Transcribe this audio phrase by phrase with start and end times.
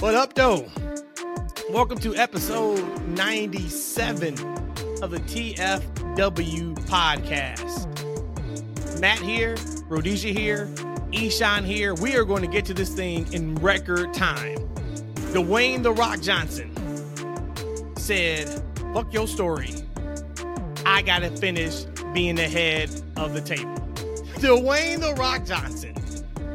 [0.00, 0.66] What up, though?
[1.68, 4.32] Welcome to episode 97
[5.02, 7.86] of the TFW podcast.
[8.98, 9.58] Matt here,
[9.90, 10.68] Rhodesia here,
[11.12, 11.92] Eshaun here.
[11.92, 14.56] We are going to get to this thing in record time.
[15.34, 16.74] Dwayne The Rock Johnson
[17.98, 18.48] said,
[18.94, 19.74] Fuck your story.
[20.86, 21.82] I got to finish
[22.14, 23.76] being the head of the table.
[24.38, 25.94] Dwayne The Rock Johnson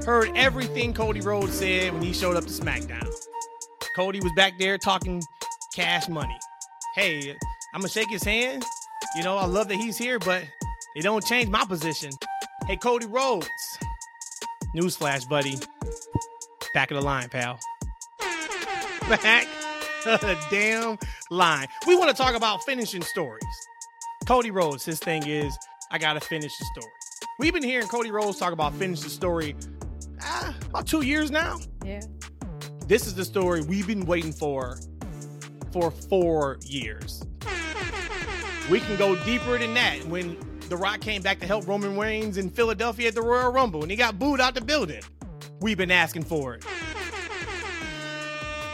[0.03, 3.05] heard everything Cody Rhodes said when he showed up to SmackDown.
[3.95, 5.23] Cody was back there talking
[5.73, 6.38] cash money.
[6.95, 7.34] Hey,
[7.73, 8.66] I'm gonna shake his hand.
[9.16, 10.44] You know, I love that he's here, but
[10.98, 12.12] it don't change my position.
[12.67, 13.48] Hey, Cody Rhodes.
[14.76, 15.55] Newsflash, buddy.
[16.73, 17.58] Back of the line, pal.
[19.08, 19.48] Back
[20.05, 20.98] of the damn
[21.31, 21.67] line.
[21.88, 23.44] We want to talk about finishing stories.
[24.27, 25.58] Cody Rhodes, his thing is,
[25.89, 26.91] I gotta finish the story.
[27.39, 29.56] We've been hearing Cody Rhodes talk about finish the story
[30.22, 31.59] ah, about two years now.
[31.86, 32.02] Yeah.
[32.88, 34.78] This is the story we've been waiting for
[35.72, 37.23] for four years.
[38.69, 40.05] We can go deeper than that.
[40.05, 40.38] When
[40.69, 43.89] The Rock came back to help Roman Reigns in Philadelphia at the Royal Rumble and
[43.89, 45.02] he got booed out the building,
[45.61, 46.66] we've been asking for it.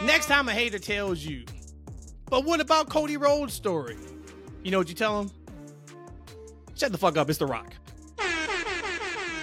[0.04, 1.46] Next time a hater tells you,
[2.30, 3.98] but what about Cody Rhodes' story?
[4.64, 5.32] You know what you tell him?
[6.76, 7.74] Shut the fuck up, it's The Rock.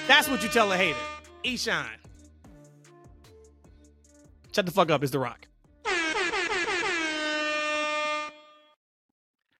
[0.07, 0.99] That's what you tell a hater.
[1.45, 1.98] Eshaun.
[4.53, 5.47] Shut the fuck up, it's The Rock.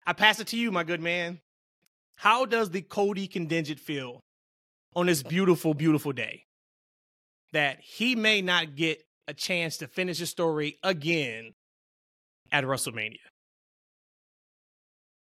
[0.07, 1.41] I pass it to you, my good man.
[2.17, 4.25] How does the Cody contingent feel
[4.97, 6.47] on this beautiful, beautiful day?
[7.53, 11.53] That he may not get a chance to finish his story again
[12.51, 13.19] at WrestleMania.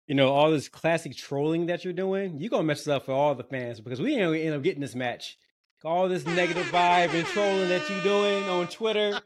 [0.07, 3.13] You know, all this classic trolling that you're doing, you're gonna mess it up for
[3.13, 5.37] all the fans because we ain't gonna end up getting this match.
[5.85, 9.21] All this negative vibe and trolling that you're doing on Twitter.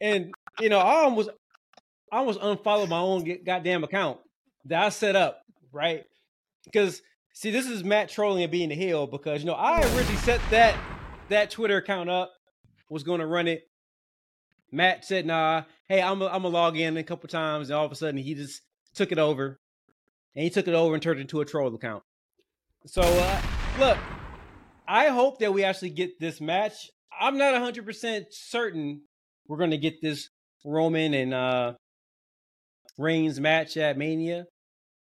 [0.00, 1.30] And you know, I almost
[2.10, 4.18] I almost unfollowed my own goddamn account
[4.64, 5.42] that I set up,
[5.72, 6.04] right?
[6.64, 7.02] Because
[7.34, 10.40] see, this is Matt trolling and being the heel because you know I originally set
[10.50, 10.74] that
[11.28, 12.32] that Twitter account up,
[12.90, 13.64] was going to run it.
[14.70, 17.92] Matt said, "Nah, hey, I'm I'm gonna log in a couple times," and all of
[17.92, 18.62] a sudden he just
[18.94, 19.58] took it over,
[20.34, 22.02] and he took it over and turned it into a troll account.
[22.86, 23.42] So uh,
[23.78, 23.98] look,
[24.88, 26.90] I hope that we actually get this match.
[27.20, 29.02] I'm not 100 percent certain
[29.46, 30.28] we're going to get this
[30.64, 31.74] Roman and uh
[32.96, 34.44] Reigns match at Mania.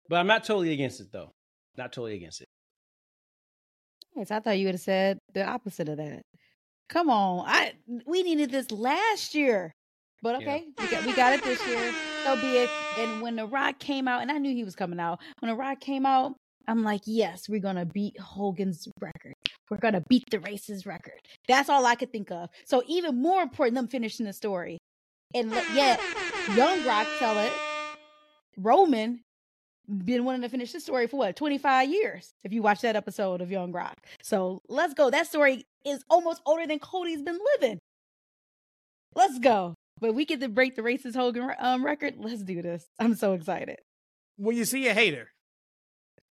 [0.09, 1.33] But I'm not totally against it though.
[1.77, 2.49] Not totally against it.
[4.17, 6.23] Yes, I thought you would have said the opposite of that.
[6.89, 7.45] Come on.
[7.47, 7.73] I
[8.07, 9.73] we needed this last year.
[10.23, 10.85] But okay, yeah.
[10.85, 11.93] we, got, we got it this year.
[12.25, 12.71] So be it.
[12.99, 15.57] And when The Rock came out, and I knew he was coming out, when The
[15.57, 16.35] Rock came out,
[16.67, 19.35] I'm like, yes, we're to beat Hogan's record.
[19.71, 21.21] We're to beat the race's record.
[21.49, 22.49] That's all I could think of.
[22.65, 24.79] So even more important, them finishing the story.
[25.35, 26.01] And yet,
[26.55, 27.53] Young Rock tell it,
[28.57, 29.21] Roman
[29.87, 33.43] been wanting to finish the story for what 25 years if you watch that episode
[33.43, 37.79] of young rock so let's go that story is almost older than cody's been living
[39.15, 42.87] let's go but we get to break the racist hogan um, record let's do this
[42.99, 43.77] i'm so excited
[44.37, 45.29] when you see a hater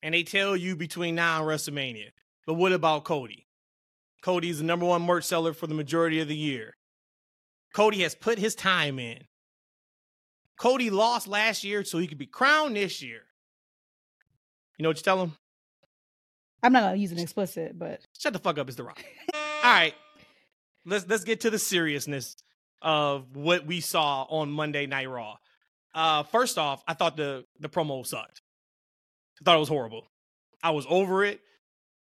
[0.03, 2.11] and they tell you between now and wrestlemania
[2.47, 3.47] but what about cody
[4.23, 6.75] Cody is the number one merch seller for the majority of the year
[7.75, 9.25] cody has put his time in
[10.59, 13.23] cody lost last year so he could be crowned this year
[14.81, 15.37] you know what you tell him?
[16.63, 18.67] I'm not gonna use an explicit, but shut the fuck up.
[18.67, 19.05] Is the rock.
[19.35, 19.93] All right,
[20.87, 22.35] let's let's get to the seriousness
[22.81, 25.37] of what we saw on Monday Night Raw.
[25.95, 28.41] Uh, first off, I thought the the promo sucked.
[29.41, 30.07] I thought it was horrible.
[30.63, 31.41] I was over it,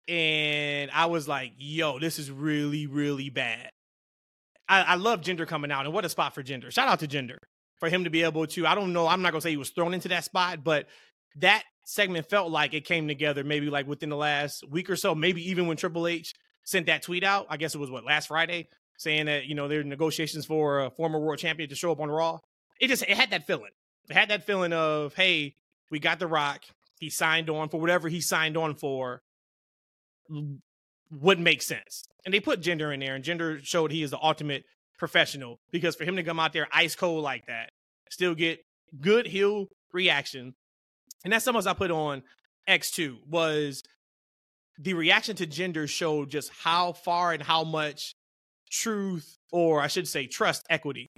[0.09, 3.71] and I was like, "Yo, this is really really bad."
[4.69, 6.71] I, I love Jinder coming out, and what a spot for Jinder.
[6.71, 7.39] Shout out to Jinder
[7.79, 8.67] for him to be able to.
[8.67, 9.07] I don't know.
[9.07, 10.87] I'm not gonna say he was thrown into that spot, but
[11.37, 15.15] that segment felt like it came together maybe like within the last week or so,
[15.15, 16.34] maybe even when Triple H
[16.65, 17.47] sent that tweet out.
[17.49, 18.69] I guess it was what last Friday,
[18.99, 22.01] saying that you know there are negotiations for a former world champion to show up
[22.01, 22.39] on Raw.
[22.81, 23.71] It just it had that feeling.
[24.09, 25.57] It had that feeling of hey,
[25.91, 26.63] we got The Rock.
[27.01, 29.23] He signed on for whatever he signed on for.
[31.11, 34.23] Would make sense, and they put Jinder in there, and Jinder showed he is the
[34.23, 34.63] ultimate
[34.97, 37.71] professional because for him to come out there ice cold like that,
[38.11, 38.61] still get
[39.01, 40.55] good heel reaction,
[41.25, 42.23] and that's something I put on
[42.69, 43.83] X2 was
[44.79, 48.15] the reaction to Jinder showed just how far and how much
[48.71, 51.11] truth, or I should say trust equity,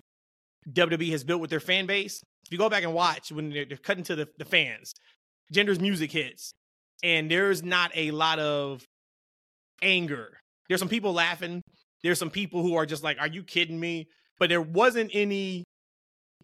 [0.71, 2.23] WWE has built with their fan base.
[2.47, 4.95] If you go back and watch when they're, they're cutting to the, the fans,
[5.53, 6.53] Jinder's music hits,
[7.03, 8.85] and there's not a lot of
[9.83, 10.39] anger.
[10.69, 11.63] There's some people laughing.
[12.03, 14.07] There's some people who are just like, "Are you kidding me?"
[14.39, 15.65] But there wasn't any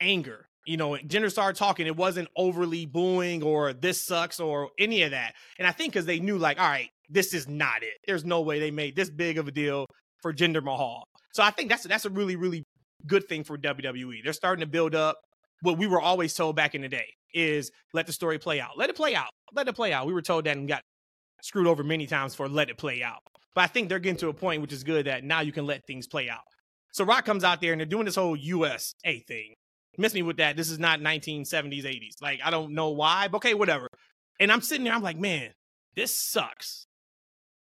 [0.00, 0.46] anger.
[0.66, 5.12] You know, Jinder started talking, it wasn't overly booing or this sucks or any of
[5.12, 5.34] that.
[5.58, 7.94] And I think because they knew, like, all right, this is not it.
[8.06, 9.87] There's no way they made this big of a deal
[10.20, 11.04] for Jinder Mahal.
[11.32, 12.64] So I think that's that's a really really
[13.06, 14.22] good thing for WWE.
[14.22, 15.16] They're starting to build up
[15.62, 18.76] what we were always told back in the day is let the story play out.
[18.76, 19.30] Let it play out.
[19.54, 20.06] Let it play out.
[20.06, 20.82] We were told that and got
[21.42, 23.20] screwed over many times for let it play out.
[23.54, 25.66] But I think they're getting to a point which is good that now you can
[25.66, 26.42] let things play out.
[26.92, 29.54] So Rock comes out there and they're doing this whole USA thing.
[29.96, 30.56] Miss me with that.
[30.56, 32.22] This is not 1970s, 80s.
[32.22, 33.88] Like, I don't know why, but okay, whatever.
[34.38, 35.50] And I'm sitting there, I'm like, man,
[35.96, 36.86] this sucks.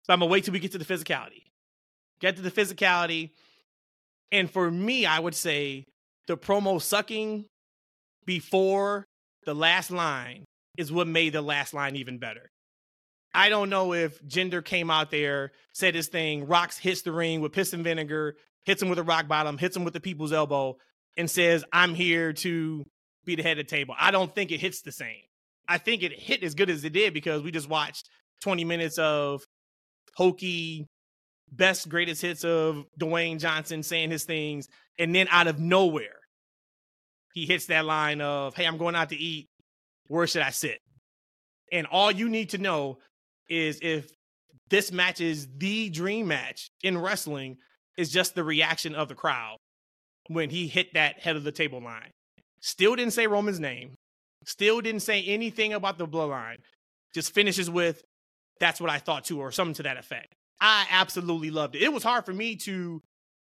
[0.03, 1.43] So I'm gonna wait till we get to the physicality.
[2.19, 3.31] Get to the physicality.
[4.31, 5.85] And for me, I would say
[6.27, 7.45] the promo sucking
[8.25, 9.06] before
[9.47, 10.43] the last line
[10.77, 12.51] is what made the last line even better.
[13.33, 17.39] I don't know if Jinder came out there, said his thing, rocks hits the ring
[17.39, 18.35] with piss and vinegar,
[18.65, 20.75] hits him with a rock bottom, hits him with the people's elbow,
[21.15, 22.85] and says, I'm here to
[23.23, 23.95] be the head of the table.
[23.97, 25.23] I don't think it hits the same.
[25.65, 28.09] I think it hit as good as it did because we just watched
[28.43, 29.45] 20 minutes of
[30.17, 30.87] hokey,
[31.49, 34.67] best greatest hits of Dwayne Johnson saying his things.
[34.99, 36.19] And then out of nowhere,
[37.37, 39.47] he hits that line of, Hey, I'm going out to eat.
[40.07, 40.79] Where should I sit?
[41.71, 42.97] And all you need to know
[43.47, 44.09] is if
[44.71, 47.57] this match is the dream match in wrestling,
[47.95, 49.57] is just the reaction of the crowd
[50.29, 52.09] when he hit that head of the table line.
[52.59, 53.93] Still didn't say Roman's name.
[54.45, 56.57] Still didn't say anything about the bloodline.
[57.13, 58.01] Just finishes with,
[58.59, 60.33] that's what I thought too, or something to that effect.
[60.59, 61.83] I absolutely loved it.
[61.83, 63.01] It was hard for me to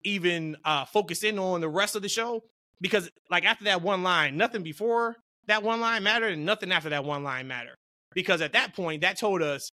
[0.02, 2.42] even uh, focus in on the rest of the show
[2.80, 6.90] because, like, after that one line, nothing before that one line mattered and nothing after
[6.90, 7.76] that one line mattered.
[8.14, 9.70] Because at that point, that told us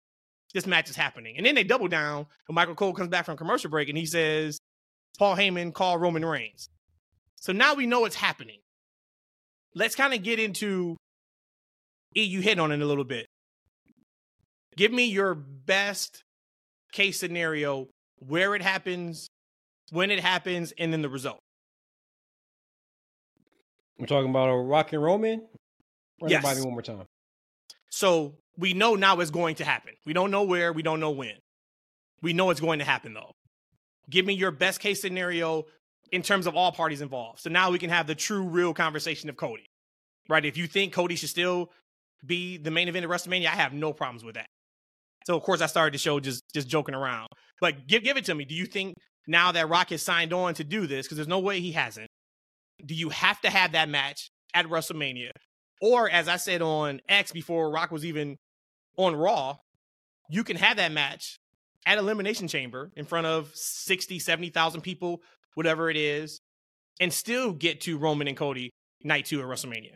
[0.54, 1.36] this match is happening.
[1.36, 4.06] And then they double down when Michael Cole comes back from commercial break and he
[4.06, 4.58] says,
[5.18, 6.68] Paul Heyman call Roman Reigns.
[7.36, 8.58] So now we know it's happening.
[9.74, 10.96] Let's kind of get into
[12.14, 13.26] E, you hit on it a little bit.
[14.76, 16.22] Give me your best
[16.92, 17.88] case scenario
[18.18, 19.28] where it happens,
[19.90, 21.40] when it happens, and then the result.
[23.98, 25.46] We're talking about a Rock and Roman.
[26.20, 26.42] Run Yes.
[26.42, 27.06] by me one more time.
[27.90, 29.94] So we know now it's going to happen.
[30.06, 31.34] We don't know where, we don't know when.
[32.22, 33.32] We know it's going to happen though.
[34.10, 35.64] Give me your best case scenario
[36.10, 37.40] in terms of all parties involved.
[37.40, 39.66] So now we can have the true, real conversation of Cody.
[40.28, 40.44] Right?
[40.44, 41.70] If you think Cody should still
[42.24, 44.46] be the main event of WrestleMania, I have no problems with that.
[45.26, 47.28] So of course I started the show just just joking around.
[47.60, 48.44] But give give it to me.
[48.44, 48.94] Do you think
[49.26, 52.08] now that Rock has signed on to do this, because there's no way he hasn't,
[52.84, 55.30] do you have to have that match at WrestleMania?
[55.80, 58.36] Or as I said on X before Rock was even
[58.96, 59.56] on Raw,
[60.28, 61.38] you can have that match
[61.86, 65.22] at Elimination Chamber in front of 60, 70,000 people,
[65.54, 66.40] whatever it is,
[67.00, 68.70] and still get to Roman and Cody
[69.02, 69.94] night two at WrestleMania.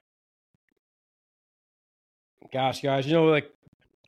[2.52, 3.50] Gosh, guys, you know, like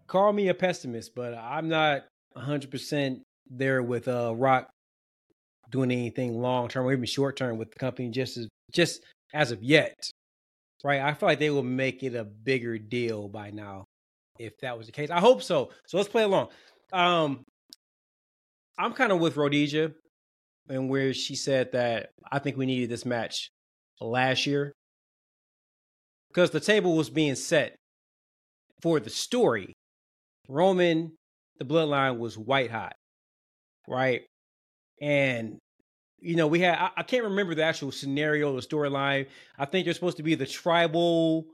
[0.06, 2.04] call me a pessimist, but I'm not
[2.36, 3.20] 100%
[3.50, 4.69] there with uh Rock
[5.70, 9.50] doing anything long term or even short term with the company just as just as
[9.50, 9.97] of yet.
[10.85, 11.00] Right?
[11.00, 13.85] I feel like they will make it a bigger deal by now
[14.38, 15.11] if that was the case.
[15.11, 15.70] I hope so.
[15.87, 16.49] So let's play along.
[16.93, 17.42] Um
[18.78, 19.92] I'm kind of with Rhodesia
[20.69, 23.50] and where she said that I think we needed this match
[24.00, 24.73] last year
[26.28, 27.75] because the table was being set
[28.83, 29.75] for the story.
[30.49, 31.12] Roman,
[31.59, 32.95] the bloodline was white hot,
[33.88, 34.23] right?
[35.00, 35.59] And
[36.20, 39.26] you know, we had I, I can't remember the actual scenario, the storyline.
[39.58, 41.46] I think there's supposed to be the tribal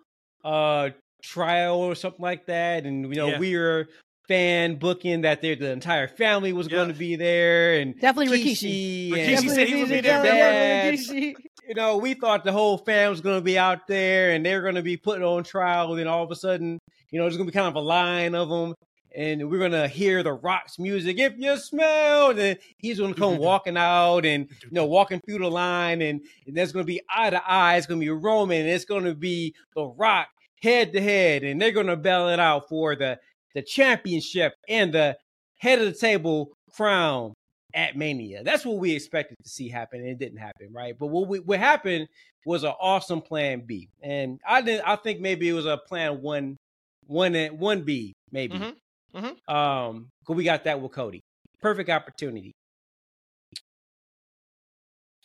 [0.45, 0.91] uh
[1.23, 2.85] trial or something like that.
[2.85, 3.39] And you know, Yeah.
[3.39, 3.89] we were
[4.29, 6.77] fan booking that there the entire family was Yeah.
[6.77, 9.11] going to be there and Definitely Rikishi.
[9.11, 10.23] Rikishi Rikishi said he would be there.
[10.23, 11.11] Definitely Dads.
[11.11, 11.35] Rikishi.
[11.69, 14.63] you know, we thought the whole fam was going to be out there and they're
[14.63, 15.91] going to be put on trial.
[15.91, 16.79] And Then all of a sudden,
[17.11, 18.75] you know, there's going to be kind of a line of them.
[19.17, 21.19] And we're going to hear the Rock's music.
[21.19, 25.39] If you smell, and he's going to come walking out and, you know, walking through
[25.39, 26.03] the line.
[26.03, 27.77] And, and there's going to be eye to eye.
[27.77, 28.63] It's going to be Roman.
[28.63, 30.29] And it's going to be the Rock
[30.63, 31.45] head to head.
[31.45, 33.19] And they're going to battle it out for the,
[33.55, 35.17] the championship and the
[35.59, 37.35] head of the table crown
[37.75, 38.43] at Mania.
[38.45, 40.97] That's what we expected to see happen, and it didn't happen, right?
[40.99, 42.09] But what we, what happened
[42.47, 44.87] was an awesome Plan B, and I didn't.
[44.87, 46.57] I think maybe it was a Plan One,
[47.07, 48.59] one and one B, maybe.
[48.59, 48.75] Mhm,
[49.15, 49.49] mhm.
[49.51, 51.21] Um, we got that with Cody.
[51.61, 52.53] Perfect opportunity.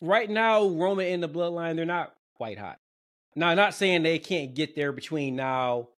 [0.02, 2.78] Right now, Roman and the Bloodline, they're not white hot.
[3.36, 5.90] Now, not saying they can't get there between now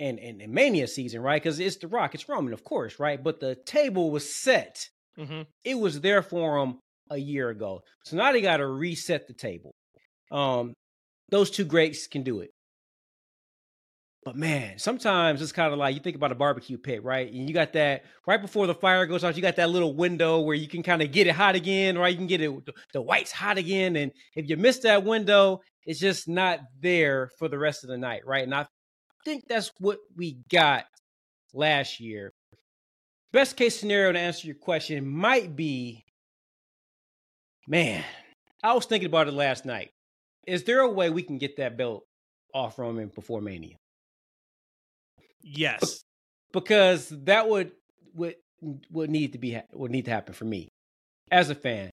[0.00, 1.40] and, and, and Mania season, right?
[1.42, 3.22] Because it's The Rock, it's Roman, of course, right?
[3.22, 5.46] But the table was set Mhm.
[5.64, 6.78] it was there for them
[7.10, 7.82] a year ago.
[8.04, 9.74] So now they got to reset the table.
[10.30, 10.74] Um,
[11.30, 12.50] those two greats can do it.
[14.26, 17.32] But man, sometimes it's kind of like you think about a barbecue pit, right?
[17.32, 20.40] And you got that right before the fire goes out, you got that little window
[20.40, 22.10] where you can kind of get it hot again, right?
[22.10, 22.50] You can get it
[22.92, 23.94] the white's hot again.
[23.94, 27.98] And if you miss that window, it's just not there for the rest of the
[27.98, 28.42] night, right?
[28.42, 28.66] And I
[29.24, 30.86] think that's what we got
[31.54, 32.32] last year.
[33.32, 36.02] Best case scenario to answer your question might be
[37.68, 38.02] man,
[38.60, 39.90] I was thinking about it last night.
[40.48, 42.02] Is there a way we can get that belt
[42.52, 43.76] off Roman before Mania?
[45.46, 46.02] Yes,
[46.52, 47.72] because that would
[48.14, 48.34] would
[48.90, 50.68] would need to be would need to happen for me
[51.30, 51.90] as a fan.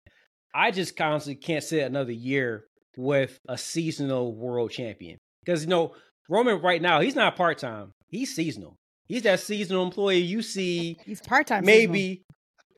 [0.56, 2.66] I just constantly can't sit another year
[2.98, 5.94] with a seasonal world champion because you know
[6.30, 7.92] Roman right now he's not part time.
[8.10, 8.76] He's seasonal.
[9.08, 10.98] He's that seasonal employee you see.
[11.06, 11.66] He's part time.
[11.66, 12.24] Maybe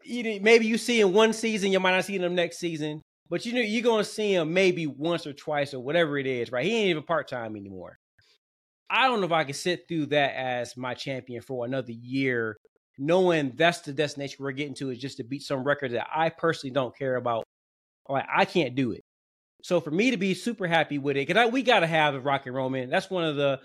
[0.04, 3.46] you maybe you see him one season, you might not see him next season, but
[3.46, 6.66] you know you're gonna see him maybe once or twice or whatever it is, right?
[6.66, 7.98] He ain't even part time anymore.
[8.90, 12.58] I don't know if I can sit through that as my champion for another year,
[12.98, 16.30] knowing that's the destination we're getting to is just to beat some record that I
[16.30, 17.44] personally don't care about.
[18.08, 19.02] Like I can't do it.
[19.64, 22.22] So for me to be super happy with it, because we got to have the
[22.22, 22.90] Rock and Roman.
[22.90, 23.60] That's one of the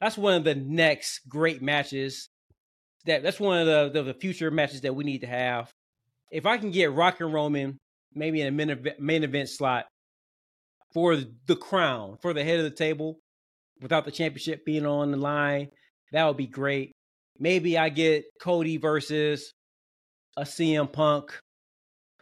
[0.00, 2.28] that's one of the next great matches.
[3.06, 5.72] That that's one of the, the, the future matches that we need to have.
[6.30, 7.78] If I can get Rock and Roman
[8.14, 9.86] maybe in a main event, main event slot
[10.92, 13.18] for the crown for the head of the table,
[13.80, 15.70] without the championship being on the line.
[16.12, 16.92] That would be great.
[17.38, 19.52] Maybe I get Cody versus
[20.36, 21.38] a CM Punk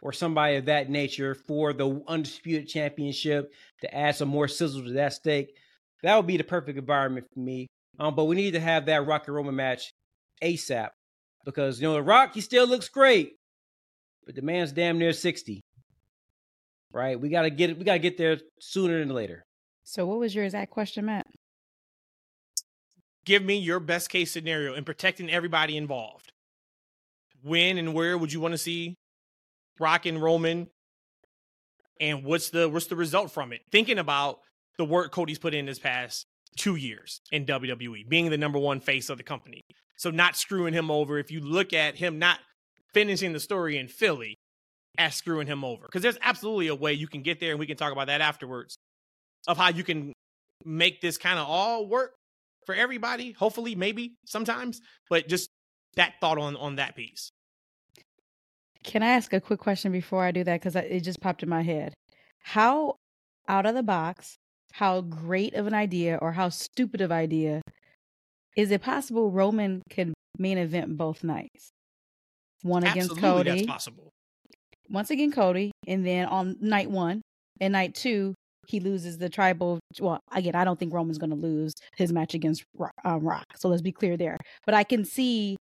[0.01, 4.91] or somebody of that nature for the undisputed championship to add some more sizzle to
[4.93, 5.55] that steak.
[6.03, 7.67] That would be the perfect environment for me.
[7.99, 9.91] Um, but we need to have that Rock and Roman match
[10.43, 10.89] ASAP
[11.45, 13.33] because you know the Rock he still looks great,
[14.25, 15.61] but the man's damn near sixty.
[16.93, 17.19] Right?
[17.19, 17.79] We gotta get it.
[17.79, 19.43] We gotta get there sooner than later.
[19.83, 21.25] So, what was your exact question, Matt?
[23.27, 26.31] Give me your best case scenario in protecting everybody involved.
[27.43, 28.95] When and where would you want to see
[29.79, 30.67] Rock and Roman?
[31.99, 33.61] And what's the what's the result from it?
[33.69, 34.39] Thinking about
[34.77, 38.79] the work Cody's put in this past two years in WWE, being the number one
[38.79, 39.61] face of the company.
[39.97, 41.19] So not screwing him over.
[41.19, 42.39] If you look at him not
[42.93, 44.35] finishing the story in Philly
[44.97, 45.85] as screwing him over.
[45.85, 48.21] Because there's absolutely a way you can get there, and we can talk about that
[48.21, 48.77] afterwards,
[49.47, 50.13] of how you can
[50.63, 52.13] make this kind of all work
[52.67, 53.31] for everybody.
[53.31, 55.49] Hopefully, maybe sometimes, but just
[55.95, 57.31] that thought on on that piece.
[58.83, 60.61] Can I ask a quick question before I do that?
[60.61, 61.93] Because it just popped in my head.
[62.43, 62.95] How
[63.47, 64.35] out of the box,
[64.73, 67.61] how great of an idea or how stupid of idea
[68.55, 71.69] is it possible Roman can main event both nights?
[72.63, 73.51] One against Cody.
[73.51, 74.09] That's possible.
[74.89, 77.21] Once again, Cody, and then on night one
[77.59, 78.33] and night two,
[78.67, 79.79] he loses the tribal.
[79.99, 82.63] Well, again, I don't think Roman's going to lose his match against
[83.03, 83.45] um, Rock.
[83.55, 84.37] So let's be clear there.
[84.65, 85.57] But I can see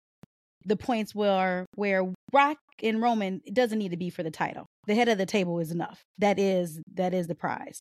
[0.64, 4.66] the points where where Rock and Roman it doesn't need to be for the title.
[4.86, 6.02] The head of the table is enough.
[6.18, 7.80] That is that is the prize.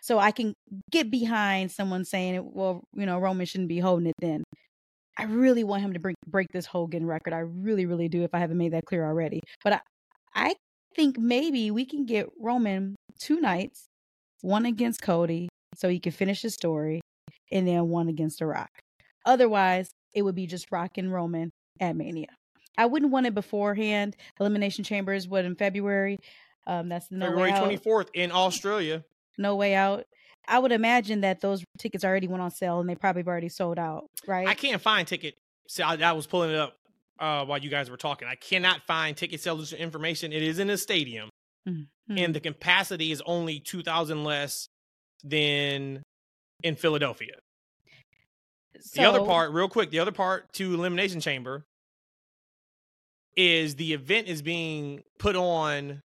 [0.00, 0.54] So I can
[0.90, 4.42] get behind someone saying, "Well, you know, Roman shouldn't be holding it." Then
[5.18, 7.34] I really want him to break break this Hogan record.
[7.34, 8.24] I really, really do.
[8.24, 9.80] If I haven't made that clear already, but I,
[10.34, 10.54] I
[10.96, 13.86] think maybe we can get Roman two nights
[14.42, 17.00] one against Cody so he could finish his story,
[17.50, 18.70] and then one against The Rock.
[19.24, 22.26] Otherwise, it would be just Rock and Roman at Mania.
[22.76, 24.16] I wouldn't want it beforehand.
[24.40, 26.18] Elimination Chamber is what in February.
[26.66, 29.04] Um, that's no February twenty fourth in Australia.
[29.38, 30.04] No way out.
[30.46, 33.48] I would imagine that those tickets already went on sale and they probably have already
[33.48, 34.46] sold out, right?
[34.46, 35.36] I can't find ticket.
[35.68, 36.76] See, I, I was pulling it up
[37.18, 38.28] uh, while you guys were talking.
[38.28, 40.32] I cannot find ticket sellers information.
[40.32, 41.28] It is in a stadium.
[41.68, 41.82] Mm-hmm.
[42.18, 44.68] And the capacity is only 2,000 less
[45.24, 46.02] than
[46.62, 47.34] in Philadelphia.
[48.80, 51.64] So, the other part, real quick, the other part to Elimination Chamber
[53.36, 56.00] is the event is being put on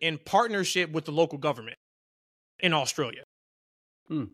[0.00, 1.76] in partnership with the local government
[2.60, 3.22] in Australia.
[4.08, 4.24] Hmm.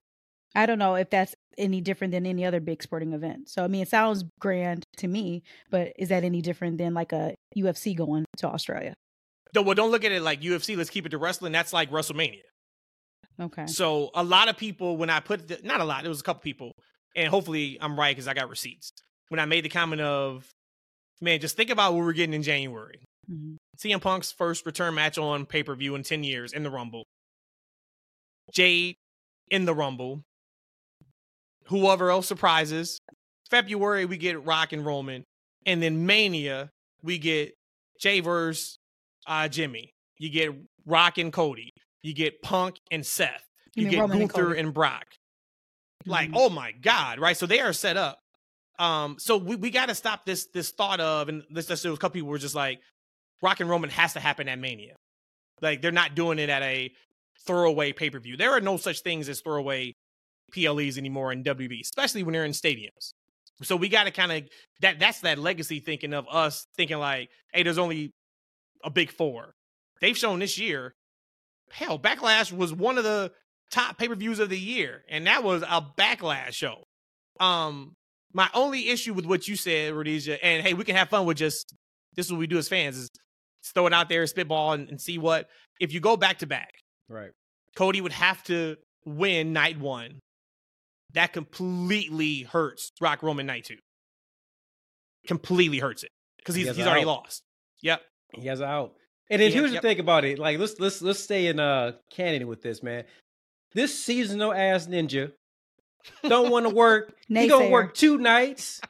[0.55, 3.49] I don't know if that's any different than any other big sporting event.
[3.49, 7.13] So I mean, it sounds grand to me, but is that any different than like
[7.13, 8.95] a UFC going to Australia?
[9.55, 10.77] Well, don't look at it like UFC.
[10.77, 11.53] Let's keep it to wrestling.
[11.53, 12.41] That's like WrestleMania.
[13.41, 13.67] Okay.
[13.67, 16.23] So a lot of people, when I put the, not a lot, it was a
[16.23, 16.73] couple people,
[17.17, 18.93] and hopefully I'm right because I got receipts.
[19.29, 20.47] When I made the comment of,
[21.21, 23.05] man, just think about what we're getting in January.
[23.31, 23.55] Mm-hmm.
[23.79, 27.05] CM Punk's first return match on pay per view in ten years in the Rumble.
[28.53, 28.97] Jade
[29.51, 30.23] in the Rumble.
[31.67, 32.99] Whoever else surprises.
[33.49, 35.25] February we get Rock and Roman,
[35.67, 36.71] and then Mania
[37.03, 37.55] we get
[38.01, 38.79] Jay versus
[39.27, 39.93] uh, Jimmy.
[40.19, 40.51] You get
[40.87, 41.73] Rock and Cody.
[42.03, 43.45] You get Punk and Seth.
[43.75, 45.07] You, you get Roman Gunther and, and, Brock.
[46.07, 46.37] Like, Mhm.
[46.37, 47.37] oh my God, right?
[47.37, 48.19] So they are set up.
[48.79, 51.97] Um, so we, we gotta stop this this thought of, and this this was a
[51.97, 52.81] couple people were just like,
[53.41, 54.95] Rock and Roman has to happen at Mania.
[55.61, 56.91] Like they're not doing it at a
[57.47, 58.37] throwaway pay-per-view.
[58.37, 59.95] There are no such things as throwaway
[60.53, 63.13] PLEs anymore in WB, especially when they're in stadiums.
[63.63, 64.43] So we gotta kind of
[64.81, 68.11] that that's that legacy thinking of us thinking like, hey, there's only
[68.83, 69.55] a big four.
[70.01, 70.95] They've shown this year,
[71.71, 73.33] hell, Backlash was one of the
[73.71, 76.85] top pay-per-views of the year, and that was a backlash show.
[77.41, 77.95] Um,
[78.33, 81.37] my only issue with what you said, Rhodesia, and hey, we can have fun with
[81.37, 81.75] just
[82.15, 83.09] this is what we do as fans is
[83.75, 85.49] throw it out there, spitball, and, and see what
[85.81, 86.73] if you go back to back,
[87.09, 87.31] Right.
[87.77, 90.19] Cody would have to win night one.
[91.15, 93.77] That completely hurts Rock Roman night two.
[95.27, 97.07] Completely hurts it because he's Yes, he's already out.
[97.09, 97.43] lost.
[97.83, 98.03] Yep.
[98.35, 98.95] He has out.
[99.31, 99.83] And then Yeah, here's yep.
[99.83, 100.39] the thing about it.
[100.39, 103.05] Like let's let's let's stay in uh canon with this, man.
[103.75, 105.33] This seasonal ass ninja
[106.25, 107.15] don't want to work.
[107.29, 108.81] he gonna work two nights.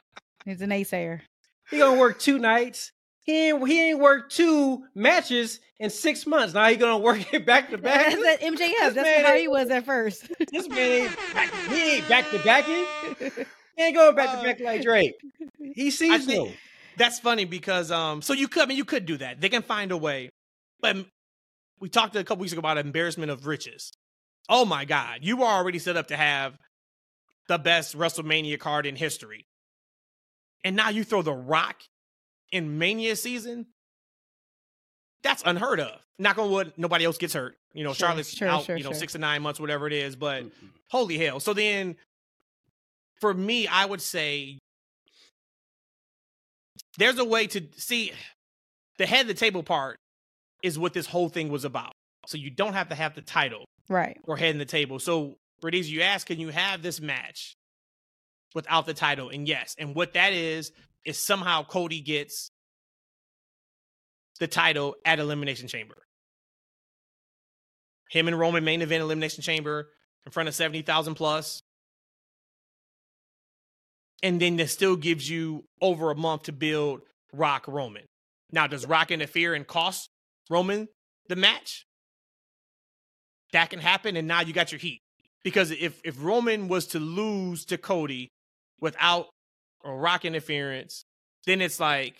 [0.45, 1.21] He's a naysayer.
[1.69, 2.91] He gonna work two nights.
[3.25, 6.53] He ain't, he ain't worked two matches in six months.
[6.53, 8.11] Now he gonna work it back to back.
[8.11, 8.57] That's that MJF.
[8.57, 10.27] This That's man how he was at first.
[10.51, 13.45] This man ain't back, he ain't back to backing.
[13.75, 15.15] He ain't going back to back like Drake.
[15.73, 16.51] He's I seasonal.
[16.93, 19.41] Think that's funny because um, so you could I mean you could do that.
[19.41, 20.29] They can find a way,
[20.79, 20.97] but
[21.79, 23.91] we talked a couple weeks ago about embarrassment of riches.
[24.49, 26.57] Oh my God, you were already set up to have
[27.47, 29.45] the best WrestleMania card in history,
[30.63, 31.81] and now you throw The Rock
[32.51, 33.67] in Mania season.
[35.23, 35.99] That's unheard of.
[36.19, 37.55] Knock on wood, nobody else gets hurt.
[37.73, 38.99] You know, Sure, Charlotte's sure, out, sure, you know, sure.
[38.99, 40.15] six to nine months, whatever it is.
[40.15, 40.45] But
[40.91, 41.39] holy hell.
[41.39, 41.95] So then
[43.19, 44.59] for me, I would say
[46.97, 48.11] there's a way to see
[48.97, 49.97] the head of the table part
[50.61, 51.93] is what this whole thing was about.
[52.27, 54.17] So you don't have to have the title right.
[54.23, 54.99] or head in the table.
[54.99, 57.55] So Rhodesia, you ask, can you have this match
[58.55, 59.29] without the title?
[59.29, 59.75] And yes.
[59.77, 60.71] And what that is,
[61.05, 62.49] is somehow Cody gets
[64.39, 65.97] the title at Elimination Chamber.
[68.09, 69.89] Him and Roman main event Elimination Chamber
[70.25, 71.61] in front of 70,000 plus.
[74.23, 77.01] And then that still gives you over a month to build
[77.33, 78.05] Rock Roman.
[78.51, 80.09] Now, does Rock interfere and cost
[80.49, 80.87] Roman
[81.27, 81.85] the match?
[83.51, 85.01] That can happen, and now you got your heat.
[85.43, 88.29] Because if if Roman was to lose to Cody
[88.79, 89.27] without
[89.83, 91.03] Rock interference,
[91.45, 92.15] then it's like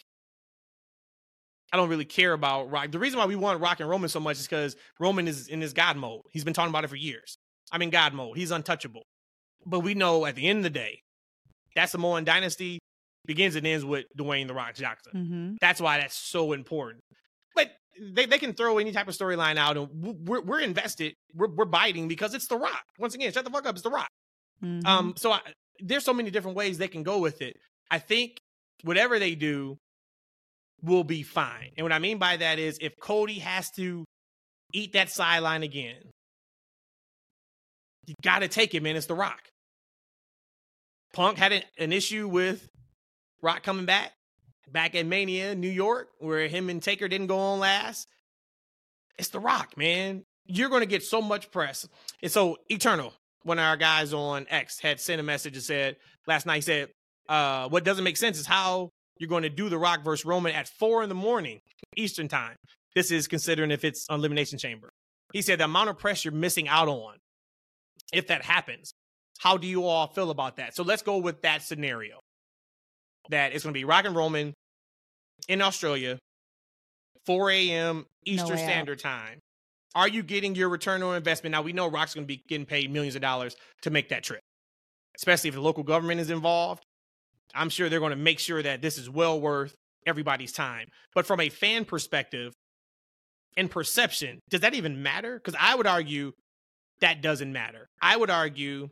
[1.72, 2.92] I don't really care about Rock.
[2.92, 5.62] The reason why we want Rock and Roman so much is because Roman is in
[5.62, 6.22] his God mode.
[6.32, 7.38] He's been talking about it for years.
[7.72, 8.38] I'm in God mode.
[8.38, 9.04] He's untouchable.
[9.66, 11.00] But we know at the end of the day,
[11.76, 12.80] that Samoan dynasty
[13.26, 15.12] begins and ends with Dwayne the Rock Johnson.
[15.14, 17.02] hmm That's why that's so important.
[17.56, 21.14] But they, they can throw any type of storyline out, and we're, we're invested.
[21.34, 22.84] We're, we're biting because it's The Rock.
[23.00, 23.76] Once again, shut the fuck up.
[23.76, 24.10] It's The Rock.
[24.64, 24.86] Mm-hmm.
[24.86, 25.40] Um, so I,
[25.80, 27.56] there's so many different ways they can go with it.
[27.90, 28.38] I think
[28.84, 29.78] whatever they do
[30.82, 31.72] will be fine.
[31.78, 34.04] And what I mean by that is if Cody has to
[34.74, 35.96] eat that sideline again,
[38.06, 38.96] you got to take it, man.
[38.96, 39.40] It's The Rock.
[41.14, 42.68] Punk had an, an issue with
[43.42, 44.12] Rock coming back,
[44.72, 48.08] back at Mania, New York, where him and Taker didn't go on last.
[49.18, 50.24] It's The Rock, man.
[50.46, 51.88] You're going to get so much press.
[52.22, 55.98] And so, Eternal, one of our guys on X, had sent a message and said
[56.28, 56.90] last night, he said,
[57.30, 60.54] uh, What doesn't make sense is how you're going to do The Rock versus Roman
[60.54, 61.60] at four in the morning
[61.96, 62.56] Eastern time.
[62.96, 64.90] This is considering if it's on Elimination Chamber.
[65.32, 67.18] He said, The amount of press you're missing out on
[68.12, 68.94] if that happens.
[69.44, 70.74] How do you all feel about that?
[70.74, 72.22] So let's go with that scenario.
[73.30, 74.54] That it's going to be Rock and Roman
[75.50, 76.18] in Australia,
[77.26, 78.06] 4 a.m.
[78.26, 78.60] Eastern out.
[78.60, 79.40] Standard Time.
[79.96, 81.52] Are you getting your return on investment?
[81.52, 84.24] Now we know Rock's going to be getting paid millions of dollars to make that
[84.24, 84.40] trip,
[85.18, 86.82] especially if the local government is involved.
[87.54, 89.76] I'm sure they're going to make sure that this is well worth
[90.08, 90.88] everybody's time.
[91.14, 92.54] But from a fan perspective
[93.58, 95.36] and perception, does that even matter?
[95.38, 96.32] Because I would argue
[97.02, 97.88] that doesn't matter.
[98.02, 98.88] I would argue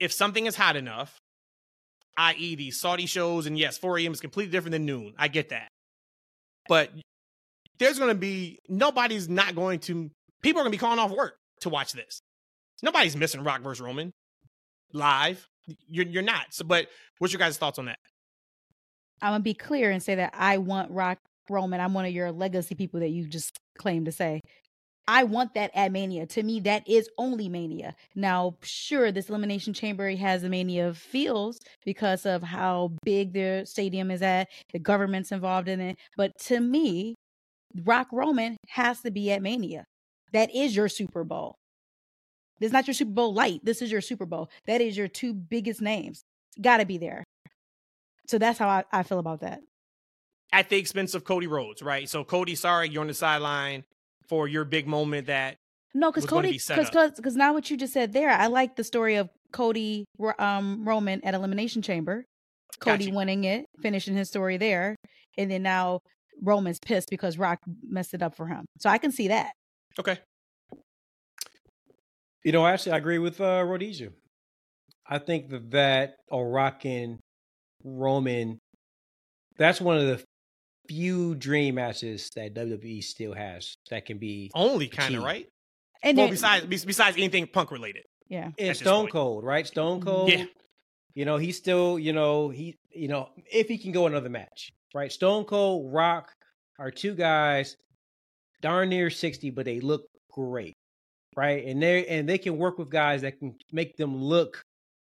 [0.00, 1.18] if something is hot enough,
[2.16, 4.12] i.e., these Saudi shows, and yes, 4 a.m.
[4.12, 5.14] is completely different than noon.
[5.18, 5.68] I get that.
[6.68, 6.90] But
[7.78, 10.10] there's going to be, nobody's not going to,
[10.42, 12.20] people are going to be calling off work to watch this.
[12.82, 14.12] Nobody's missing Rock versus Roman
[14.92, 15.46] live.
[15.86, 16.46] You're, you're not.
[16.50, 16.86] So, but
[17.18, 17.98] what's your guys' thoughts on that?
[19.22, 21.80] I'm gonna be clear and say that I want Rock Roman.
[21.80, 24.40] I'm one of your legacy people that you just claim to say.
[25.08, 26.26] I want that at Mania.
[26.26, 27.96] To me, that is only Mania.
[28.14, 34.10] Now, sure, this Elimination Chamber has a Mania feels because of how big their stadium
[34.10, 35.96] is at, the government's involved in it.
[36.16, 37.16] But to me,
[37.84, 39.84] Rock Roman has to be at Mania.
[40.32, 41.56] That is your Super Bowl.
[42.60, 43.60] This is not your Super Bowl light.
[43.64, 44.48] This is your Super Bowl.
[44.66, 46.22] That is your two biggest names.
[46.60, 47.24] Got to be there.
[48.28, 49.60] So that's how I, I feel about that.
[50.52, 52.08] At the expense of Cody Rhodes, right?
[52.08, 53.84] So Cody, sorry, you're on the sideline
[54.30, 55.56] for your big moment that
[55.92, 57.16] No, because Cody, be because up.
[57.16, 60.04] because now what you just said there, I like the story of Cody
[60.38, 62.24] um Roman at Elimination Chamber.
[62.78, 63.16] Cody Gotcha.
[63.16, 64.94] winning it, finishing his story there,
[65.36, 65.98] and then now
[66.40, 68.64] Roman's pissed because Rock messed it up for him.
[68.78, 69.50] So I can see that.
[69.98, 70.18] okay.
[72.44, 74.10] You know, actually, I agree with uh, Rhodesia.
[75.06, 77.18] I think that that Rock and
[77.84, 78.58] Roman,
[79.58, 80.24] that's one of the
[80.90, 85.46] few dream matches that WWE still has that can be Only kind of right.
[86.02, 88.02] And well, then, besides besides anything punk related.
[88.28, 89.12] yeah, it's this Stone point.
[89.12, 89.64] Cold, right?
[89.64, 90.04] Stone Mhm.
[90.04, 90.30] Cold.
[90.30, 90.44] Yeah.
[91.14, 94.72] You know, he's still, you know, he, you know, if he can go another match,
[94.92, 95.12] right?
[95.12, 96.32] Stone Cold, Rock
[96.78, 97.76] are two guys
[98.60, 100.74] darn near 60, but they look great,
[101.36, 101.64] right?
[101.66, 104.64] And they and they can work with guys that can make them look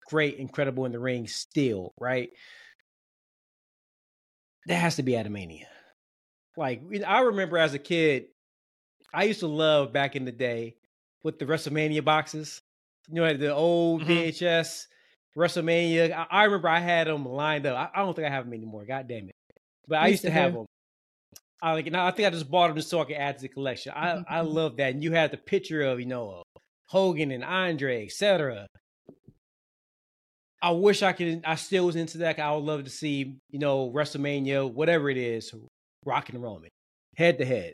[0.10, 2.30] great, incredible in the ring still, right?
[4.68, 5.66] That has to be Atomania.
[6.58, 8.26] Like I remember as a kid,
[9.14, 10.76] I used to love back in the day
[11.24, 12.62] with the WrestleMania boxes.
[13.10, 14.08] You know, the old Mhm.
[14.08, 14.88] VHS
[15.38, 16.12] WrestleMania.
[16.14, 17.78] I, I remember I had them lined up.
[17.78, 18.86] I, I don't think I have them anymore.
[18.86, 19.36] God damn it!
[19.88, 20.66] But I Me used to have them.
[21.62, 21.92] I like.
[21.92, 23.94] Now I think I just bought them just so I could add to the collection.
[23.96, 24.94] I I love that.
[24.94, 26.44] And you had the picture of you know
[26.88, 28.68] Hogan and Andre, etc.
[30.62, 31.42] I wish I could.
[31.46, 32.40] I still was into that.
[32.40, 35.54] I would love to see you know WrestleMania, whatever it is,
[36.06, 36.70] Rock and Roman,
[37.16, 37.74] head to head.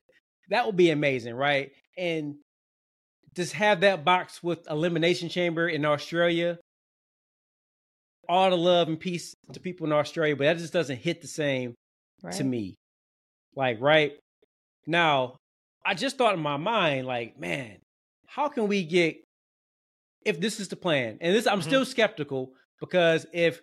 [0.49, 1.71] That would be amazing, right?
[1.97, 2.35] And
[3.35, 6.57] just have that box with Elimination Chamber in Australia.
[8.29, 11.27] All the love and peace to people in Australia, but that just doesn't hit the
[11.27, 11.75] same
[12.23, 12.33] right.
[12.33, 12.75] to me.
[13.55, 14.13] Like, right
[14.85, 15.37] now,
[15.85, 17.77] I just thought in my mind, like, man,
[18.25, 19.17] how can we get
[20.25, 21.17] if this is the plan?
[21.21, 21.63] And this, I'm Mhm.
[21.63, 23.61] still skeptical because if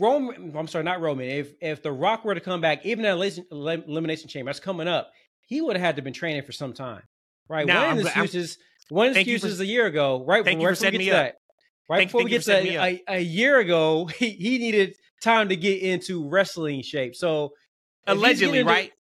[0.00, 3.12] Roman, I'm sorry, not Roman, if if The Rock were to come back, even at
[3.12, 5.10] elimination, elimination chamber, that's coming up,
[5.46, 7.02] he would have had to been training for some time,
[7.48, 7.66] right?
[7.66, 8.58] Now, one of the gl- I'm- excuses,
[8.88, 10.44] one you for- is a year ago, right?
[10.44, 11.24] thank you for before we setting get me to up.
[11.26, 11.34] that,
[11.88, 12.64] right Thank- before thank we get to that,
[13.08, 17.14] a, a year ago, he, he needed time to get into wrestling shape.
[17.16, 17.52] So
[18.06, 18.92] Allegedly, into- right?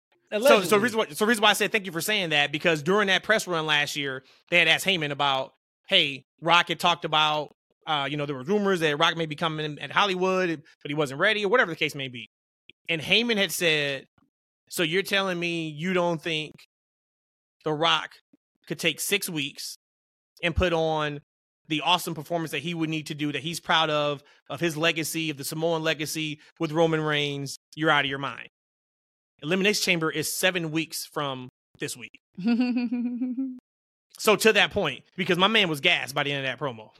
[0.40, 2.82] So, so reason why, so reason why I said thank you for saying that because
[2.82, 5.52] during that press run last year, they had asked Heyman about,
[5.88, 7.54] hey, Rock had talked about,
[7.86, 10.94] uh, you know, there were rumors that Rock may be coming at Hollywood, but he
[10.94, 12.28] wasn't ready, or whatever the case may be.
[12.88, 14.06] And Heyman had said,
[14.68, 16.52] so you're telling me you don't think
[17.64, 18.10] The Rock
[18.66, 19.76] could take six weeks
[20.42, 21.20] and put on
[21.68, 24.76] the awesome performance that he would need to do that he's proud of, of his
[24.76, 28.48] legacy, of the Samoan legacy with Roman Reigns, you're out of your mind.
[29.42, 32.20] Elimination Chamber is seven weeks from this week.
[34.18, 36.90] So to that point, because my man was gassed by the end of that promo.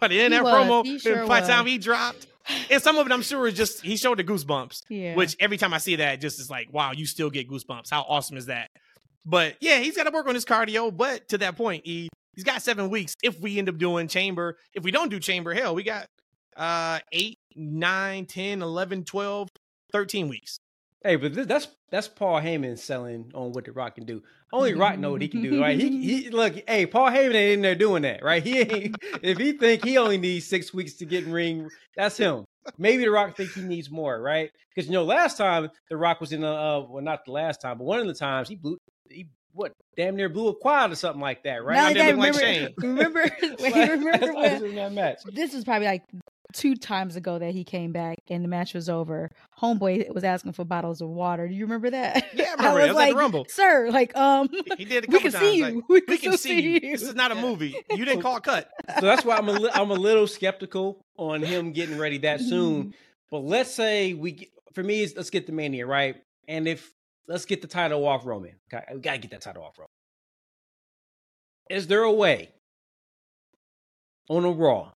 [0.00, 0.84] By the end He of that was.
[0.86, 2.26] promo, sure by the time he dropped,
[2.70, 4.82] and some of it I'm sure is just he showed the goosebumps.
[4.88, 5.14] yeah.
[5.14, 7.90] Which every time I see that, just is like, wow, you still get goosebumps.
[7.90, 8.70] How awesome is that?
[9.24, 10.94] But yeah, he's got to work on his cardio.
[10.94, 13.14] But to that point, he he's got seven weeks.
[13.22, 16.06] If we end up doing chamber, if we don't do chamber, hell, we got
[16.56, 19.48] uh 8, 9, 10, 11, 12,
[19.92, 20.58] 13 weeks.
[21.04, 24.22] Hey, but this, that's that's Paul Heyman selling on what the Rock can do.
[24.50, 25.78] Only Rock know what he can do, right?
[25.78, 28.42] He, he look, hey, Paul Heyman ain't in there doing that, right?
[28.42, 28.96] He ain't.
[29.22, 32.44] if he think he only needs six weeks to get in ring, that's him.
[32.78, 34.50] Maybe the Rock think he needs more, right?
[34.74, 37.60] Because you know, last time the Rock was in the uh, well, not the last
[37.60, 38.78] time, but one of the times he blew,
[39.10, 41.76] he what, damn near blew a quad or something like that, right?
[41.76, 42.74] now I didn't like remember, Shane.
[42.78, 45.18] remember, wait, remember that's why he when, that match.
[45.32, 46.02] this was probably like
[46.54, 49.30] two times ago that he came back and the match was over.
[49.60, 51.46] Homeboy was asking for bottles of water.
[51.48, 52.26] Do you remember that?
[52.32, 52.88] Yeah, I remember that.
[52.88, 53.46] It was at the Rumble.
[53.48, 55.44] Sir, like, um, He did it a we can times.
[55.44, 55.84] see like, you.
[55.88, 56.80] we can, we can still see you.
[56.80, 57.76] This is not a movie.
[57.90, 58.70] You didn't call cut.
[59.00, 62.40] so that's why I'm a li- I'm a little skeptical on him getting ready that
[62.40, 62.94] soon.
[63.30, 66.16] But let's say we get, for me, it's, let's get the mania right,
[66.48, 66.92] and if
[67.26, 68.54] let's get the title off Roman.
[68.72, 69.88] Okay, we gotta get that title off Roman.
[71.70, 72.50] Is there a way
[74.28, 74.92] on a Raw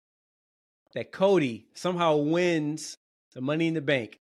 [0.95, 2.97] that Cody somehow wins
[3.35, 4.19] the Money in the Bank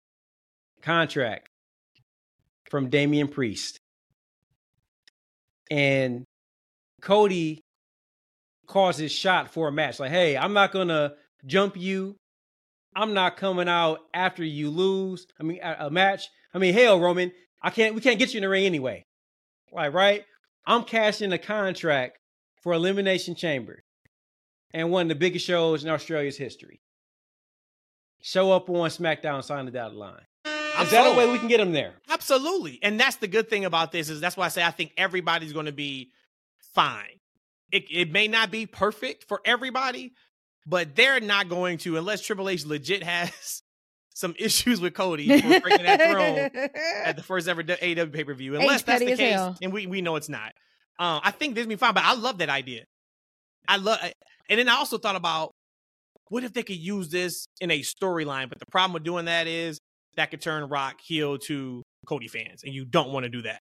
[0.82, 1.48] contract
[2.70, 3.80] from Damian Priest,
[5.70, 6.24] and
[7.02, 7.62] Cody
[8.68, 10.00] calls his shot for a match.
[10.00, 11.14] Like, hey, I'm not gonna
[11.46, 12.16] jump you.
[12.96, 15.26] I'm not coming out after you lose.
[15.40, 16.30] I mean, a, a match.
[16.54, 17.96] I mean, hell, Roman, I can't.
[17.96, 19.04] We can't get you in the ring anyway.
[19.72, 20.24] Like, right?
[20.66, 22.18] I'm cashing a contract
[22.62, 23.84] for Elimination Chamber
[24.74, 26.82] and one of the biggest shows in Australia's history.
[28.22, 30.22] Show up on SmackDown, sign the dotted line.
[30.46, 31.94] I'm Is that a way we can get them there?
[32.10, 32.80] Absolutely.
[32.82, 35.54] And that's the good thing about this is that's why I say I think everybody's
[35.54, 36.12] going to be
[36.74, 37.20] fine.
[37.72, 40.14] it, it may not be perfect for everybody,
[40.66, 43.64] but they're not going to unless Triple H legit has
[44.14, 46.70] some issues with Cody for breaking that throne
[47.04, 48.56] at the first ever AEW pay per view.
[48.56, 49.58] Unless that's the case, hell.
[49.62, 50.54] and we, we know it's not.
[51.00, 52.86] Um, I think this be fine, but I love that idea.
[53.68, 54.00] I love,
[54.52, 55.52] and then I also thought about
[56.30, 58.50] what if they could use this in a storyline?
[58.50, 59.80] But the problem with doing that is
[60.18, 63.60] that could turn Rock heel to Cody fans, and you don't want to do that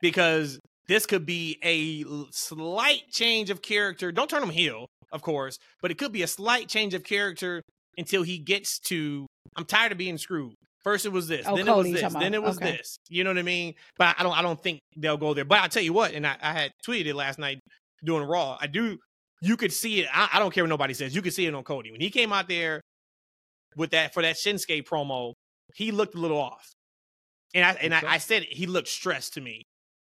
[0.00, 4.12] because this could be a slight change of character.
[4.12, 7.62] Don't turn him heel, of course, but it could be a slight change of character
[7.98, 9.26] until he gets to.
[9.56, 10.54] I'm tired of being screwed.
[10.84, 12.72] First it was this, oh, then Cody, it was this, then it was okay.
[12.72, 12.96] this.
[13.08, 13.74] You know what I mean?
[13.96, 14.36] But I don't.
[14.36, 15.44] I don't think they'll go there.
[15.44, 17.60] But I'll tell you what, and I, I had tweeted it last night
[18.04, 18.58] doing Raw.
[18.60, 18.98] I do.
[19.42, 20.08] You could see it.
[20.14, 21.14] I, I don't care what nobody says.
[21.14, 22.80] You could see it on Cody when he came out there
[23.76, 25.34] with that for that Shinsuke promo.
[25.74, 26.70] He looked a little off,
[27.52, 29.64] and I and I, I said he looked stressed to me.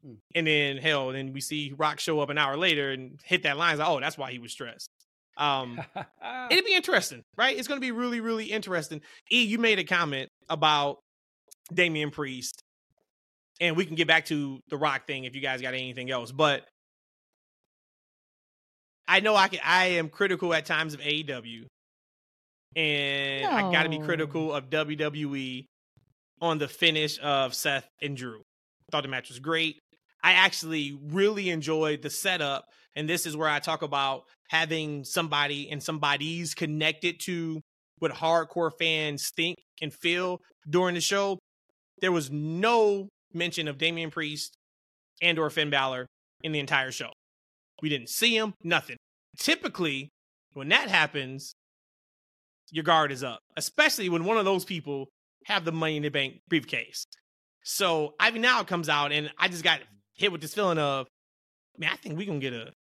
[0.03, 0.14] Hmm.
[0.35, 3.59] And then hell, then we see Rock show up an hour later and hit that
[3.59, 3.77] line.
[3.77, 4.88] Like, oh, that's why he was stressed.
[5.37, 5.79] Um,
[6.51, 7.57] it'd be interesting, right?
[7.57, 9.03] It's going to be really, really interesting.
[9.31, 10.99] E, you made a comment about
[11.73, 12.62] Damian Priest,
[13.61, 16.33] and we can get back to the Rock thing if you guys got anything else.
[16.33, 16.64] But
[19.09, 19.61] I know I can.
[19.64, 21.64] I am critical at times of AEW,
[22.77, 23.51] and no.
[23.51, 25.64] I got to be critical of WWE
[26.40, 28.42] on the finish of Seth and Drew.
[28.92, 29.79] Thought the match was great.
[30.23, 32.64] I actually really enjoyed the setup.
[32.97, 37.61] And this is where I talk about having somebody and somebody's connected to
[38.01, 41.38] what hardcore fans think and feel during the show.
[42.01, 44.55] There was no mention of Damian Priest
[45.23, 46.07] and or Finn Balor
[46.42, 47.12] in the entire show.
[47.83, 48.97] We didn't see him, nothing.
[49.38, 50.11] Typically,
[50.55, 51.53] when that happens,
[52.71, 55.07] your guard is up, especially when one of those people
[55.45, 57.05] have the money in the bank briefcase.
[57.62, 59.81] So Ivy now comes out, and I just got
[60.14, 61.07] hit with this feeling of,
[61.79, 62.73] man, I think we gonna get a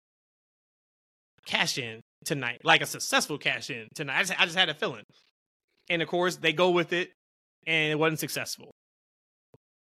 [1.46, 4.18] cash in tonight, like a successful cash in tonight.
[4.18, 5.04] I just, I just had a feeling,
[5.88, 7.12] and of course they go with it,
[7.66, 8.70] and it wasn't successful.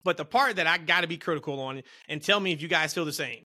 [0.04, 2.68] But the part that I got to be critical on, and tell me if you
[2.68, 3.44] guys feel the same.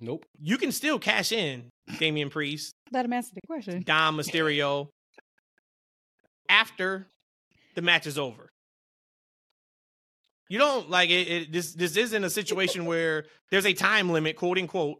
[0.00, 0.24] Nope.
[0.40, 2.72] You can still cash in Damian Priest.
[2.92, 3.82] Let him answer the question.
[3.84, 4.88] Dom Mysterio.
[6.48, 7.08] after
[7.74, 8.50] the match is over.
[10.48, 14.36] You don't like it, it, This this isn't a situation where there's a time limit,
[14.36, 14.98] quote unquote,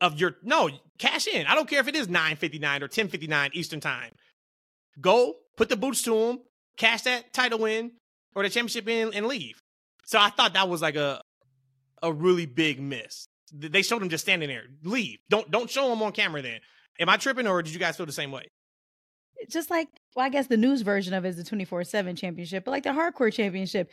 [0.00, 1.46] of your no cash in.
[1.46, 4.12] I don't care if it is nine fifty nine or ten fifty nine Eastern time.
[5.00, 6.38] Go put the boots to him,
[6.78, 7.92] cash that title in
[8.34, 9.60] or the championship in, and leave.
[10.06, 11.20] So I thought that was like a
[12.02, 13.26] a really big miss.
[13.52, 14.64] They showed him just standing there.
[14.82, 15.18] Leave.
[15.28, 16.42] Don't don't show him on camera.
[16.42, 16.60] Then
[17.00, 18.46] am I tripping or did you guys feel the same way?
[19.48, 22.64] just like well, I guess the news version of it is the 24 7 championship,
[22.64, 23.90] but like the hardcore championship,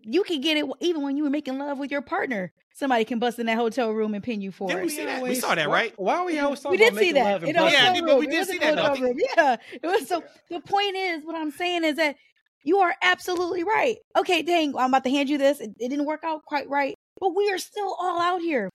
[0.00, 2.52] you can get it even when you were making love with your partner.
[2.72, 4.82] Somebody can bust in that hotel room and pin you for did it.
[4.84, 5.22] We, see that?
[5.22, 5.92] we saw that, right?
[5.96, 7.42] Why, are we always talking we did see that.
[7.42, 8.98] In yeah, yeah but we did see that.
[8.98, 9.18] Room.
[9.36, 9.56] Yeah.
[9.72, 12.16] It was so the point is what I'm saying is that
[12.62, 13.96] you are absolutely right.
[14.16, 15.60] Okay, dang, I'm about to hand you this.
[15.60, 18.70] It, it didn't work out quite right, but we are still all out here.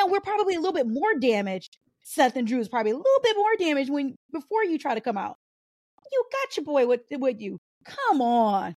[0.00, 1.78] And we're probably a little bit more damaged.
[2.02, 5.00] Seth and Drew is probably a little bit more damaged when before you try to
[5.00, 5.36] come out
[6.12, 7.58] you got your boy with with you.
[7.84, 8.74] Come on.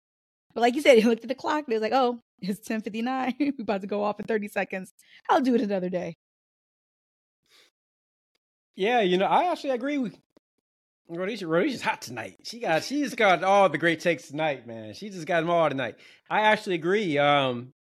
[0.54, 2.68] But like you said, he looked at the clock and he was like, oh, it's
[2.68, 3.35] 1059.
[3.40, 4.92] We're about to go off in 30 seconds.
[5.28, 6.16] I'll do it another day.
[8.74, 10.16] Yeah, you know, I actually agree with
[11.09, 11.46] Rhodesia.
[11.46, 12.38] Rhodesia's hot tonight.
[12.44, 14.94] She got she's got all the great takes tonight, man.
[14.94, 15.96] She just got them all tonight.
[16.28, 17.18] I actually agree.
[17.18, 17.72] Um,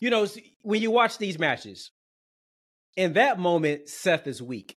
[0.00, 0.26] you know,
[0.62, 1.90] when you watch these matches,
[2.96, 4.76] in that moment, Seth is weak.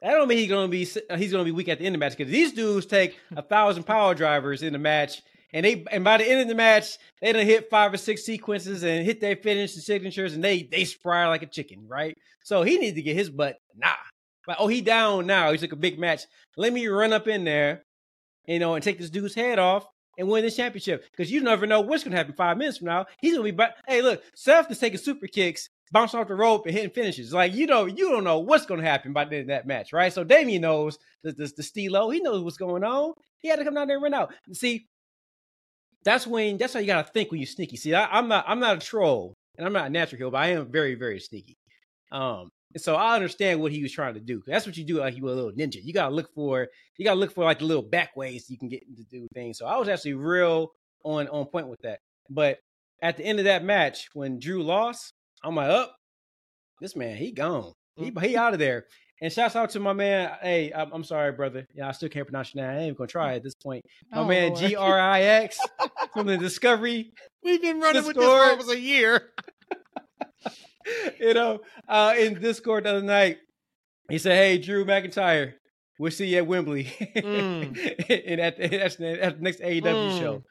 [0.00, 2.00] That don't mean he's gonna be uh, he's gonna be weak at the end of
[2.00, 5.84] the match because these dudes take a thousand power drivers in the match, and they
[5.90, 9.04] and by the end of the match they done hit five or six sequences and
[9.04, 12.16] hit their finish and signatures, and they they spry like a chicken, right?
[12.44, 13.94] So he needs to get his butt nah.
[14.46, 16.22] Like oh he down now, he's like a big match.
[16.56, 17.82] Let me run up in there,
[18.46, 19.86] you know, and take this dude's head off
[20.18, 23.06] and win the championship because you never know what's gonna happen five minutes from now.
[23.20, 23.76] He's gonna be back.
[23.86, 27.32] Hey, look, Seth is taking super kicks bouncing off the rope and hitting finishes.
[27.32, 29.66] Like you know, you don't know what's going to happen by the end of that
[29.66, 30.12] match, right?
[30.12, 32.10] So Damian knows the, the the Stilo.
[32.10, 33.14] He knows what's going on.
[33.38, 34.34] He had to come down there and run out.
[34.52, 34.86] See,
[36.04, 37.76] that's when that's how you got to think when you sneaky.
[37.76, 40.42] See, I, am not I'm not a troll and I'm not a natural heel, but
[40.42, 41.56] I am very very sneaky.
[42.10, 42.48] Um,
[42.80, 44.42] so I understand what he was trying to do.
[44.46, 45.78] That's what you do, like you were a little ninja.
[45.82, 48.68] You gotta look for you gotta look for like the little back ways you can
[48.68, 49.58] get to do things.
[49.58, 50.72] So I was actually real
[51.04, 52.00] on on point with that.
[52.30, 52.58] But
[53.02, 55.12] at the end of that match, when Drew lost,
[55.42, 55.90] I'm like, up.
[55.90, 55.94] Oh,
[56.80, 57.72] this man, he gone.
[57.96, 58.24] He mm.
[58.24, 58.84] he out of there.
[59.20, 60.30] And shouts out to my man.
[60.40, 61.66] Hey, I'm, I'm, sorry, brother.
[61.74, 62.70] Yeah, I still can't pronounce your name.
[62.70, 63.84] I ain't gonna try at this point.
[64.12, 65.58] My oh, man, G R I X
[66.12, 67.12] from the Discovery.
[67.42, 68.16] We've been running Discord.
[68.16, 69.32] with this for almost a year.
[71.20, 73.38] you know, uh, in Discord the other night,
[74.10, 75.54] he said, "Hey, Drew McIntyre,
[75.98, 78.22] we'll see you at Wembley mm.
[78.26, 80.18] and at, at, at, the next AEW mm.
[80.18, 80.42] show."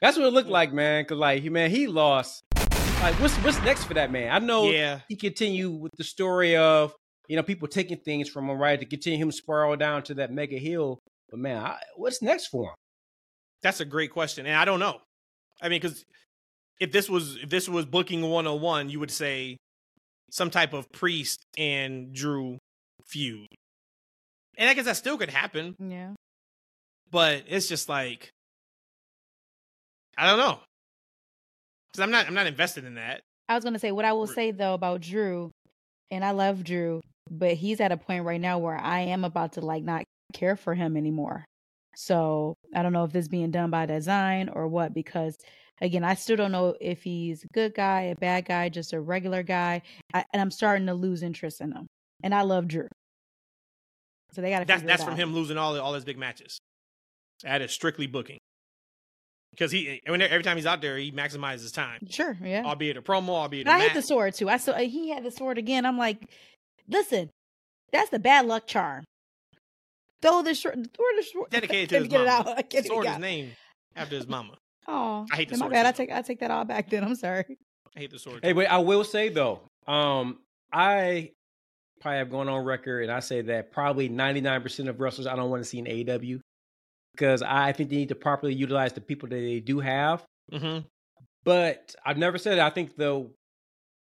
[0.00, 1.04] That's what it looked like, man.
[1.06, 2.42] Cause like, he, man, he lost.
[3.00, 4.30] Like, what's what's next for that man?
[4.30, 5.00] I know yeah.
[5.08, 6.94] he continue with the story of
[7.28, 8.78] you know people taking things from him, right?
[8.78, 10.98] To continue him spiral down to that mega heel.
[11.30, 12.74] But man, I, what's next for him?
[13.62, 14.98] That's a great question, and I don't know.
[15.62, 16.04] I mean, because
[16.80, 19.56] if this was if this was booking 101, you would say
[20.30, 22.58] some type of priest and Drew
[23.06, 23.46] feud.
[24.56, 25.74] And I guess that still could happen.
[25.78, 26.12] Yeah.
[27.10, 28.30] But it's just like
[30.16, 30.60] I don't know.
[31.94, 33.20] Cuz I'm not I'm not invested in that.
[33.48, 35.50] I was going to say what I will say though about Drew
[36.10, 39.52] and I love Drew, but he's at a point right now where I am about
[39.54, 41.44] to like not care for him anymore.
[41.96, 45.36] So, I don't know if this being done by design or what because
[45.80, 49.00] Again, I still don't know if he's a good guy, a bad guy, just a
[49.00, 49.82] regular guy,
[50.12, 51.86] I, and I'm starting to lose interest in him.
[52.22, 52.88] And I love Drew,
[54.32, 54.64] so they got to.
[54.64, 56.58] That's that's from him losing all all his big matches.
[57.42, 58.38] That is strictly booking
[59.54, 62.00] because he every time he's out there, he maximizes his time.
[62.10, 62.64] Sure, yeah.
[62.64, 63.68] Albeit a promo, albeit.
[63.68, 64.48] I hate the sword too.
[64.48, 65.86] I saw uh, he had the sword again.
[65.86, 66.28] I'm like,
[66.88, 67.30] listen,
[67.92, 69.04] that's the bad luck charm.
[70.22, 70.74] Throw the sword.
[70.94, 71.50] Throw the sword.
[71.50, 72.50] Dedicated to his get mama.
[72.50, 72.70] it out.
[72.70, 73.56] Get sword it is named
[73.94, 74.56] after his mama.
[74.86, 75.72] Oh, I hate the my sword.
[75.72, 75.86] bad.
[75.86, 76.90] I take I take that all back.
[76.90, 77.58] Then I'm sorry.
[77.96, 78.40] I hate the sword.
[78.42, 78.56] Hey, too.
[78.56, 80.38] but I will say though, um,
[80.72, 81.30] I
[82.00, 85.48] probably have gone on record and I say that probably 99% of wrestlers I don't
[85.50, 86.40] want to see in AEW
[87.14, 90.24] because I think they need to properly utilize the people that they do have.
[90.52, 90.78] hmm
[91.44, 92.60] But I've never said it.
[92.60, 93.30] I think the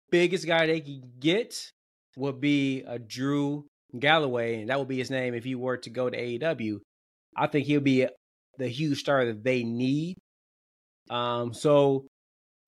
[0.10, 1.56] biggest guy they could get
[2.16, 3.66] would be a Drew
[4.00, 6.80] Galloway, and that would be his name if he were to go to AEW.
[7.36, 8.08] I think he'll be
[8.58, 10.16] the huge star that they need.
[11.10, 12.08] Um, so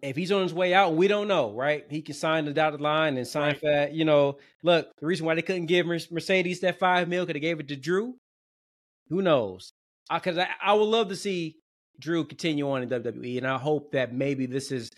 [0.01, 1.85] if he's on his way out, we don't know, right?
[1.89, 3.59] He can sign the dotted line and sign Right.
[3.59, 3.93] for that.
[3.93, 7.39] You know, look, the reason why they couldn't give Mercedes that five mil because they
[7.39, 8.15] gave it to Drew,
[9.09, 9.71] who knows?
[10.13, 11.55] Because I, I would love to see
[11.99, 14.91] Drew continue on in WWE, and I hope that maybe this is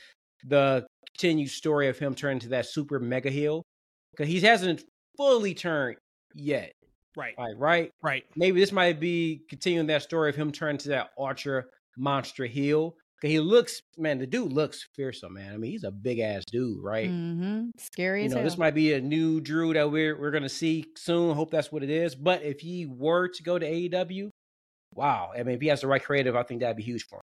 [0.46, 0.86] the
[1.18, 3.64] continued story of him turning to that super mega heel
[4.12, 4.84] because he hasn't
[5.18, 5.98] fully turned
[6.36, 6.74] yet,
[7.16, 7.34] Right.
[7.38, 7.58] right?
[7.58, 7.92] Right?
[8.04, 8.24] Right.
[8.36, 12.96] maybe this might be continuing that story of him turning to that Archer monster heel.
[13.22, 15.54] Cause he looks, man, the dude looks fearsome, man.
[15.54, 17.10] I mean, he's a big ass dude, right?
[17.10, 17.72] Mm-hmm.
[17.78, 18.44] Scary You as know, hell.
[18.46, 21.36] this might be a new Drew that we're we're gonna see soon.
[21.36, 22.16] Hope that's what it is.
[22.16, 24.30] But if he were to go to AEW,
[24.94, 27.18] wow, I mean, if he has the right creative, I think that'd be huge for
[27.18, 27.22] him.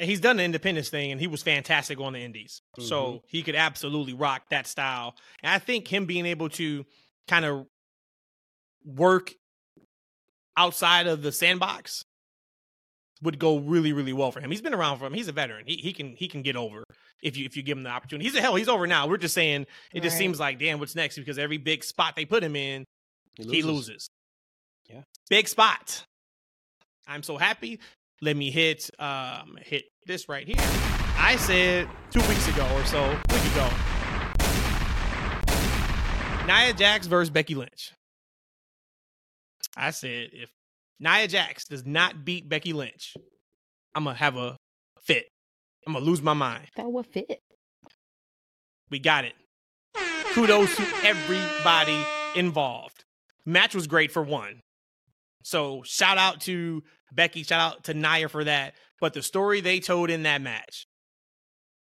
[0.00, 2.60] And he's done the independence thing, and he was fantastic on the indies.
[2.78, 2.82] Mhm.
[2.88, 5.14] So he could absolutely rock that style.
[5.44, 6.84] And I think him being able to
[7.28, 7.66] kind of
[8.84, 9.32] work
[10.56, 12.04] outside of the sandbox
[13.22, 14.50] would go really, really well for him.
[14.50, 15.14] He's been around for him.
[15.14, 15.64] He's a veteran.
[15.66, 16.84] He he can he can get over
[17.22, 18.28] if you if you give him the opportunity.
[18.28, 18.54] He's a hell.
[18.54, 19.06] He's over now.
[19.06, 21.16] We're just saying it just seems like damn, what's next?
[21.16, 22.84] Because every big spot they put him in,
[23.36, 24.08] he loses.
[24.88, 25.02] Yeah.
[25.30, 26.04] Big spot.
[27.06, 27.80] I'm so happy.
[28.20, 30.56] Let me hit um hit this right here.
[31.16, 33.68] I said two weeks ago or so, week ago.
[36.46, 37.92] Nia Jax versus Becky Lynch.
[39.76, 40.50] I said if
[41.00, 43.14] Nia Jax does not beat Becky Lynch,
[43.94, 44.56] I'm gonna have a
[45.02, 45.26] fit.
[45.86, 46.68] I'm gonna lose my mind.
[46.76, 47.40] that would fit.
[48.90, 49.34] We got it.
[50.32, 53.04] Kudos to everybody involved.
[53.44, 54.60] Match was great for one.
[55.42, 58.74] So shout out to Becky, shout out to Nia for that.
[59.00, 60.86] But the story they told in that match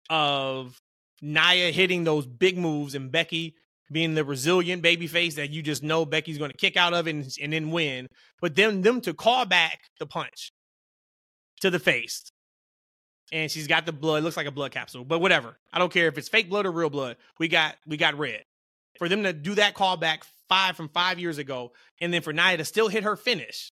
[0.09, 0.79] of
[1.21, 3.57] Nia hitting those big moves and Becky
[3.91, 7.07] being the resilient baby face that you just know Becky's going to kick out of
[7.07, 8.07] and, and then win,
[8.41, 10.53] but then them to call back the punch
[11.61, 12.31] to the face
[13.33, 14.23] and she's got the blood.
[14.23, 15.59] Looks like a blood capsule, but whatever.
[15.73, 17.17] I don't care if it's fake blood or real blood.
[17.39, 18.43] We got we got red.
[18.99, 22.57] For them to do that callback five from five years ago, and then for Nia
[22.57, 23.71] to still hit her finish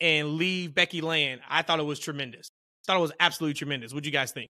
[0.00, 2.48] and leave Becky Land, I thought it was tremendous.
[2.84, 3.92] I thought it was absolutely tremendous.
[3.92, 4.48] What do you guys think?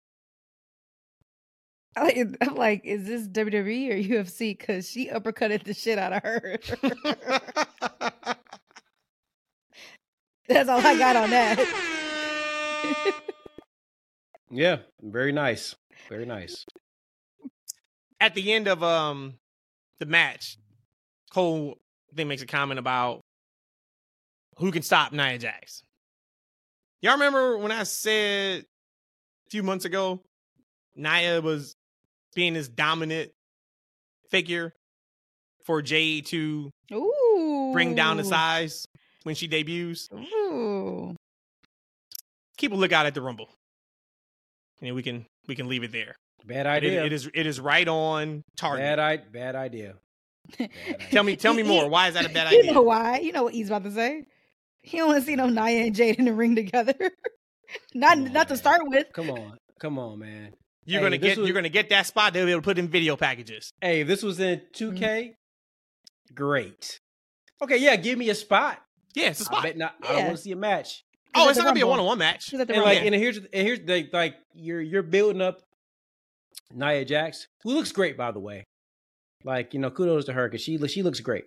[1.97, 4.57] I like- I'm like, is this WWE or UFC?
[4.57, 6.57] Because she uppercutted the shit out of her.
[10.47, 13.13] That's all I got on that.
[14.49, 15.75] Yeah, very nice,
[16.07, 16.65] very nice.
[18.21, 19.33] At the end of um
[19.99, 20.57] the match,
[21.33, 21.77] Cole
[22.13, 23.19] then makes a comment about
[24.57, 25.83] who can stop Nia Jax.
[27.01, 30.21] Y'all remember when I said a few months ago,
[30.95, 31.75] Nia was
[32.37, 33.31] being this dominant
[34.29, 34.71] figure
[35.65, 37.71] for Jade to Ooh.
[37.73, 38.85] bring down the size
[39.23, 40.07] when she debuts.
[40.13, 41.15] Ooh.
[42.59, 43.49] Keep a lookout at the Rumble.
[44.83, 46.15] And we can we can leave it there.
[46.45, 47.05] Bad It- idea.
[47.05, 48.83] it is it is right on target.
[48.83, 49.95] bad, I, bad idea.
[50.59, 51.07] Bad idea.
[51.09, 51.85] Tell me tell me more.
[51.85, 52.65] you- Why is that a bad idea?
[52.65, 53.17] you know why?
[53.17, 54.25] You know what he's about to say.
[54.83, 56.93] He don't want to see no Nia and Jade in the ring together.
[57.95, 59.07] not on, not to start with.
[59.11, 60.53] Come on, come on, man.
[60.89, 62.33] You're Hey, gonna get was- you're gonna get that spot.
[62.33, 63.71] They'll be able to put in video packages.
[63.81, 64.95] Hey, if this was in Mm-hmm.
[64.95, 65.33] 2K,
[66.33, 66.99] great.
[67.61, 68.81] Okay, yeah, give me a spot.
[69.13, 69.63] Yeah, it's a I spot.
[69.63, 69.95] bet not.
[70.03, 71.03] I don't want to see a match.
[71.35, 72.45] Oh, it's not gonna be a one on one match.
[72.45, 72.95] She's at the And Rumble.
[72.95, 75.61] like, and here's and here's the like you're you're building up
[76.73, 78.63] Nia Jax, who looks great by the way.
[79.43, 81.45] Like you know, kudos to her because she she looks great.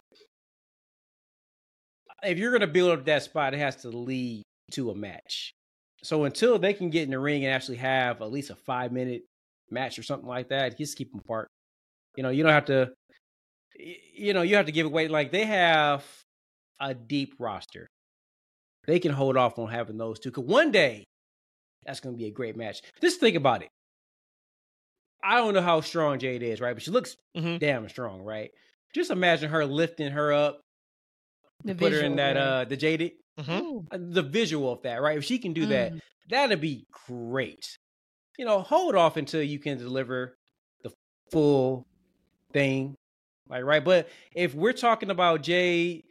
[2.22, 5.53] If you're gonna build up that spot, it has to lead to a match.
[6.03, 8.93] So until they can get in the ring and actually have at least a five
[8.93, 9.22] minute
[9.71, 11.49] match or something like that, just keep them apart.
[12.16, 12.93] You know, you don't have to.
[13.77, 16.05] You know, you have to give away like they have
[16.81, 17.87] a deep roster.
[18.87, 20.31] They can hold off on having those two.
[20.31, 21.05] Cause one day
[21.87, 22.83] that's going to be a great match.
[23.01, 23.68] Just think about it.
[25.23, 26.75] I don't know how strong Jade is, right?
[26.75, 27.59] But she looks Mhm.
[27.59, 28.51] damn strong, right?
[28.95, 30.61] Just imagine her lifting her up,
[31.64, 32.43] The put her in that right?
[32.43, 33.87] uh the jaded, Mhm.
[33.91, 35.16] Uh, the visual of that, right?
[35.18, 36.01] If she can do that, Mm.
[36.29, 37.77] that'd be great.
[38.41, 40.34] You know, hold off until you can deliver
[40.82, 40.91] the
[41.30, 41.86] full
[42.55, 42.97] thing,
[43.51, 43.84] like right.
[43.84, 46.05] But if we're talking about Jade,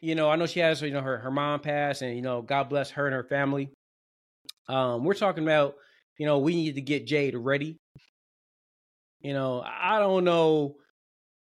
[0.00, 2.42] you know, I know she has you know her her mom passed, and you know,
[2.42, 3.70] God bless her and her family.
[4.66, 5.76] Um, we're talking about
[6.18, 7.76] you know we need to get Jade ready.
[9.20, 10.74] You know, I don't know.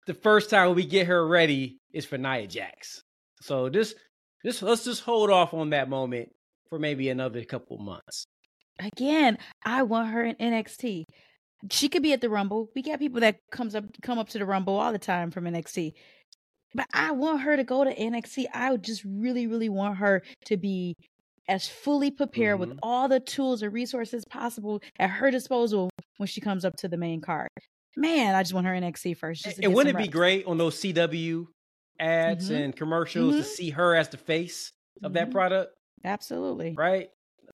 [0.06, 3.02] The first time we get her ready is for Nia Jax.
[3.42, 3.96] So just
[4.46, 6.30] just let's just hold off on that moment
[6.70, 8.28] for maybe another couple months.
[8.80, 11.04] Again, I want her in NXT.
[11.72, 12.70] She could be at the Rumble.
[12.76, 15.44] We got people that comes up come up to the Rumble all the time from
[15.46, 15.92] NXT.
[16.74, 18.46] But I want her to go to NXT.
[18.54, 20.96] I would just really, really want her to be
[21.48, 22.80] as fully prepared with Mhm.
[22.84, 26.96] all the tools and resources possible at her disposal when she comes up to the
[26.98, 27.50] main card.
[27.98, 29.46] Man, I just want her in NXT first.
[29.62, 30.14] And wouldn't it be reps.
[30.14, 31.48] great on those CW
[32.00, 32.64] ads Mhm.
[32.66, 33.46] and commercials to Mhm.
[33.46, 34.72] see her as the face
[35.04, 35.32] of that Mhm.
[35.32, 35.74] product?
[36.06, 36.76] Absolutely.
[36.78, 37.10] Right?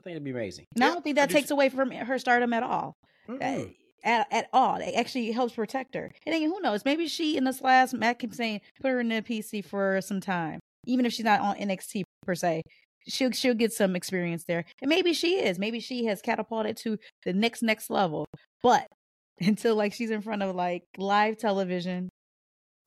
[0.05, 0.65] I think it'd be amazing.
[0.75, 1.55] And I don't think that do takes too.
[1.55, 2.95] away from her stardom at all.
[3.27, 3.69] Mm-mm.
[3.69, 3.69] Uh,
[4.03, 4.75] at, at all.
[4.75, 6.11] It actually helps protect her.
[6.25, 6.85] And then who knows?
[6.85, 10.21] Maybe she in this last Matt keeps saying put her in the PC for some
[10.21, 12.61] time, even if she's not on NXT per se.
[13.07, 15.59] She'll she'll get some experience there, and maybe she is.
[15.59, 18.25] Maybe she has catapulted to the next next level.
[18.61, 18.87] But
[19.41, 22.09] until like she's in front of like live television,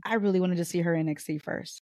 [0.04, 1.80] I really wanted to see her in NXT first.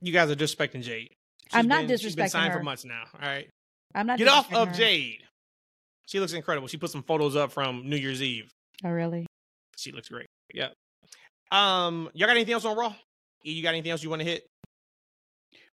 [0.00, 1.12] You guys are disrespecting Jade.
[1.52, 3.04] I'm not been, she's been disrespecting signed for months now.
[3.14, 3.48] All right,
[3.94, 4.74] I'm not get off of her.
[4.74, 5.22] Jade.
[6.06, 6.68] She looks incredible.
[6.68, 8.50] She put some photos up from New Year's Eve.
[8.84, 9.26] Oh really?
[9.76, 10.26] She looks great.
[10.54, 10.72] Yep.
[11.50, 12.94] Um, y'all got anything else on Raw?
[13.42, 14.46] You got anything else you want to hit?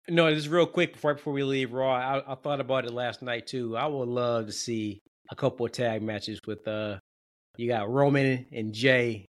[0.09, 3.23] No, just real quick before before we leave Raw, I, I thought about it last
[3.23, 3.77] night too.
[3.77, 5.01] I would love to see
[5.31, 6.99] a couple of tag matches with uh
[7.57, 9.27] you got Roman and Jay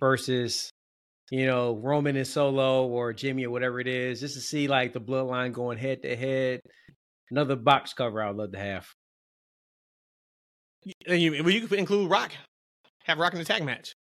[0.00, 0.70] versus
[1.30, 4.92] you know Roman and Solo or Jimmy or whatever it is, just to see like
[4.92, 6.60] the bloodline going head to head.
[7.30, 8.86] Another box cover I'd love to have.
[10.84, 12.32] You, and you, well, you could include Rock.
[13.04, 13.92] Have Rock in the tag match.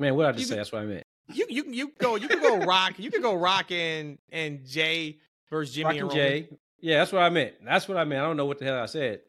[0.00, 0.54] Man, what I You just say?
[0.54, 1.02] could- That's what I meant.
[1.32, 2.98] You you you go you could go Rock.
[2.98, 5.16] You could go Rock and and Jay
[5.48, 6.48] versus Jimmy Rock and and Jay.
[6.80, 7.54] Yeah, that's what I meant.
[7.64, 8.20] That's what I meant.
[8.20, 9.20] I don't know what the hell I said.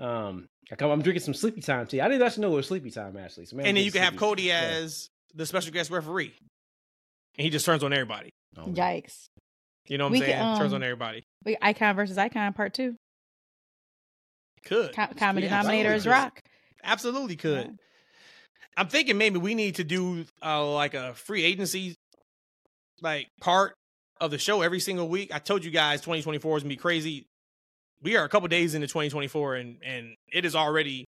[0.00, 2.00] Um, I come, I'm drinking some sleepy time tea.
[2.00, 3.44] I didn't actually know it was sleepy time actually.
[3.44, 4.52] So man, and then you can have Cody sleepy.
[4.52, 6.32] as the special guest referee,
[7.36, 8.30] and he just turns on everybody.
[8.56, 8.68] Oh.
[8.68, 9.26] Yikes!
[9.86, 10.32] You know what I'm We saying?
[10.32, 11.24] can, turns um, on everybody.
[11.44, 12.96] Wait, Icon versus Icon part two.
[14.64, 16.06] Could Co- common denominator is.
[16.06, 16.40] Rock.
[16.82, 17.66] absolutely could.
[17.66, 17.72] Yeah.
[18.76, 21.94] I'm thinking maybe we need to do uh, like a free agency
[23.02, 23.74] like part
[24.20, 25.34] of the show every single week.
[25.34, 27.26] I told you guys 2024 is gonna be crazy.
[28.02, 31.04] We are a couple days into 2024 and and it is already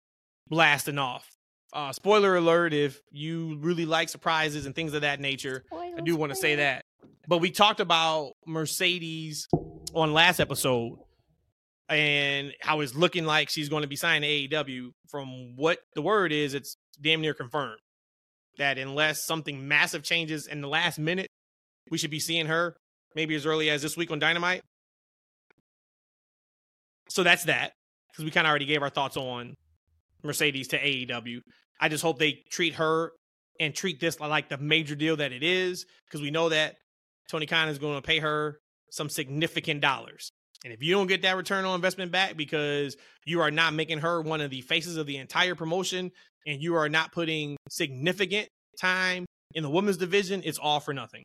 [0.47, 1.27] blasting off.
[1.73, 6.15] Uh, spoiler alert: if you really like surprises and things of that nature, I do
[6.15, 6.83] want to say that.
[7.27, 9.47] But we talked about Mercedes
[9.93, 10.97] on last episode
[11.89, 14.91] and how it's looking like she's going to be signed to AEW.
[15.09, 17.79] From what the word is, it's damn near confirmed
[18.57, 21.27] that unless something massive changes in the last minute,
[21.91, 22.75] we should be seeing her
[23.15, 24.61] maybe as early as this week on Dynamite.
[27.09, 27.73] So that's that
[28.11, 29.55] because we kind of already gave our thoughts on
[30.23, 31.39] Mercedes to AEW.
[31.79, 33.11] I just hope they treat her
[33.59, 36.75] and treat this like the major deal that it is because we know that
[37.27, 38.59] Tony Khan is going to pay her
[38.91, 40.31] some significant dollars.
[40.63, 43.99] And if you don't get that return on investment back because you are not making
[43.99, 46.11] her one of the faces of the entire promotion
[46.45, 48.47] and you are not putting significant
[48.79, 51.23] time in the women's division, it's all for nothing.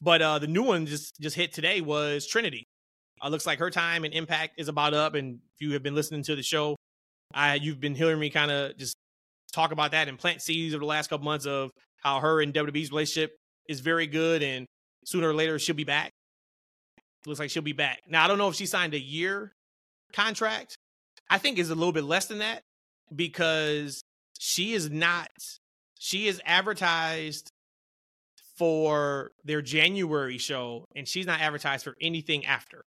[0.00, 2.64] But uh the new one just just hit today was Trinity.
[3.22, 5.14] Uh, looks like her time and impact is about up.
[5.14, 6.76] And if you have been listening to the show,
[7.32, 8.96] I you've been hearing me kind of just
[9.52, 11.70] talk about that and plant seeds over the last couple months of
[12.02, 13.36] how her and WWE's relationship
[13.68, 14.66] is very good, and
[15.04, 16.10] sooner or later she'll be back.
[17.26, 18.02] Looks like she'll be back.
[18.08, 19.52] Now I don't know if she signed a year
[20.12, 20.76] contract.
[21.30, 22.62] I think is a little bit less than that
[23.14, 24.02] because
[24.38, 25.28] she is not.
[25.98, 27.48] She is advertised
[28.58, 32.82] for their January show, and she's not advertised for anything after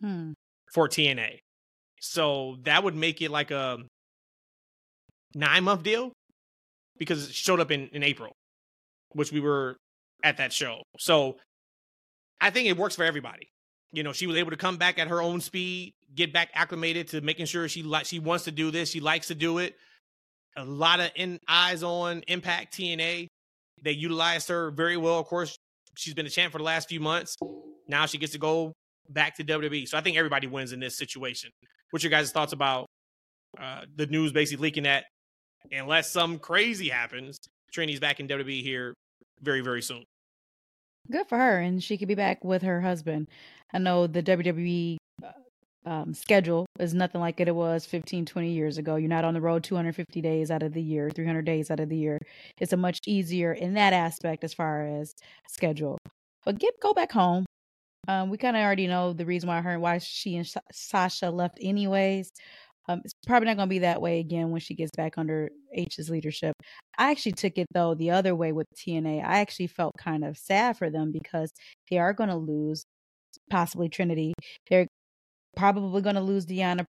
[0.00, 0.32] Hmm.
[0.72, 1.40] for TNA.
[2.00, 3.78] So that would make it like a
[5.34, 6.12] nine month deal
[6.96, 8.32] because it showed up in, in April,
[9.12, 9.76] which we were
[10.22, 10.82] at that show.
[10.98, 11.36] So
[12.40, 13.50] I think it works for everybody.
[13.92, 17.08] You know, she was able to come back at her own speed, get back acclimated
[17.08, 19.76] to making sure she like she wants to do this, she likes to do it.
[20.56, 23.28] A lot of in, eyes on Impact TNA.
[23.82, 25.18] They utilized her very well.
[25.18, 25.56] Of course,
[25.96, 27.36] she's been a champ for the last few months.
[27.86, 28.72] Now she gets to go
[29.08, 29.88] back to WWE.
[29.88, 31.50] So I think everybody wins in this situation.
[31.90, 32.86] What's your guys' thoughts about
[33.58, 35.04] uh, the news basically leaking that
[35.72, 37.38] unless some crazy happens,
[37.74, 38.94] Trini's back in WWE here
[39.42, 40.04] very, very soon.
[41.10, 43.28] Good for her, and she could be back with her husband.
[43.72, 48.76] I know the WWE uh, um, schedule is nothing like it was 15, 20 years
[48.78, 48.96] ago.
[48.96, 51.88] You're not on the road 250 days out of the year, 300 days out of
[51.88, 52.18] the year.
[52.60, 55.14] It's a much easier in that aspect as far as
[55.48, 55.98] schedule.
[56.44, 57.46] But get go back home.
[58.06, 60.60] Um, we kind of already know the reason why her and why she and Sa-
[60.72, 62.30] Sasha left, anyways.
[62.88, 65.50] Um, it's probably not going to be that way again when she gets back under
[65.74, 66.54] H's leadership.
[66.96, 69.22] I actually took it though the other way with TNA.
[69.24, 71.50] I actually felt kind of sad for them because
[71.90, 72.84] they are going to lose
[73.50, 74.32] possibly Trinity.
[74.70, 74.86] They're
[75.56, 76.84] probably going to lose Deonna,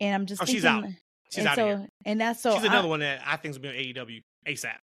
[0.00, 0.84] and I'm just Oh, she's out.
[1.32, 1.88] She's out so of here.
[2.06, 4.76] and that's so she's I- another one that I think is going to AEW ASAP.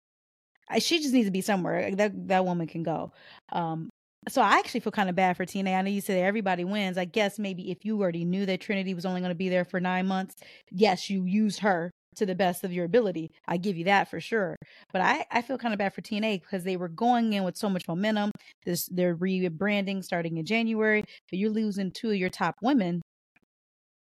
[0.69, 1.95] I, she just needs to be somewhere.
[1.95, 3.13] That that woman can go.
[3.53, 3.89] Um,
[4.29, 5.77] so I actually feel kind of bad for TNA.
[5.77, 6.99] I know you said everybody wins.
[6.99, 9.65] I guess maybe if you already knew that Trinity was only going to be there
[9.65, 10.35] for nine months,
[10.71, 13.31] yes, you used her to the best of your ability.
[13.47, 14.57] I give you that for sure.
[14.93, 17.57] But I, I feel kind of bad for TNA because they were going in with
[17.57, 18.31] so much momentum.
[18.65, 23.03] This they're rebranding starting in January, but you're losing two of your top women.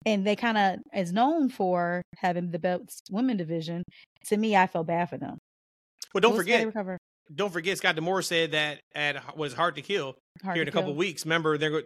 [0.05, 3.84] And they kind of is known for having the best women division.
[4.28, 5.38] To me, I felt bad for them.
[6.14, 6.97] But don't We'll they forget.
[7.34, 10.71] Don't forget, Scott D'Amore said that at was hard to kill Hard here in a
[10.71, 11.25] couple weeks.
[11.25, 11.84] Remember, they're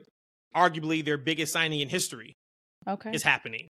[0.55, 2.33] arguably their biggest signing in history
[2.87, 3.11] Okay.
[3.13, 3.67] is happening.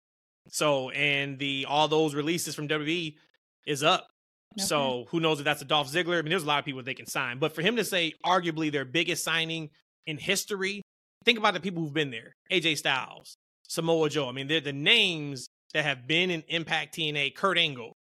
[0.49, 3.15] So, and the all those releases from WWE
[3.65, 4.07] is up.
[4.57, 4.65] Okay.
[4.65, 6.17] So, who knows if that's a Dolph Ziggler?
[6.17, 8.13] I mean, there's a lot of people they can sign, but for him to say
[8.25, 9.69] arguably their biggest signing
[10.07, 10.81] in history,
[11.23, 13.35] think about the people who've been there: AJ Styles,
[13.67, 14.27] Samoa Joe.
[14.27, 17.33] I mean, they're the names that have been in Impact TNA.
[17.35, 17.93] Kurt Angle.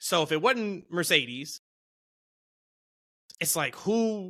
[0.00, 1.60] So, if it wasn't Mercedes,
[3.40, 4.28] it's like who?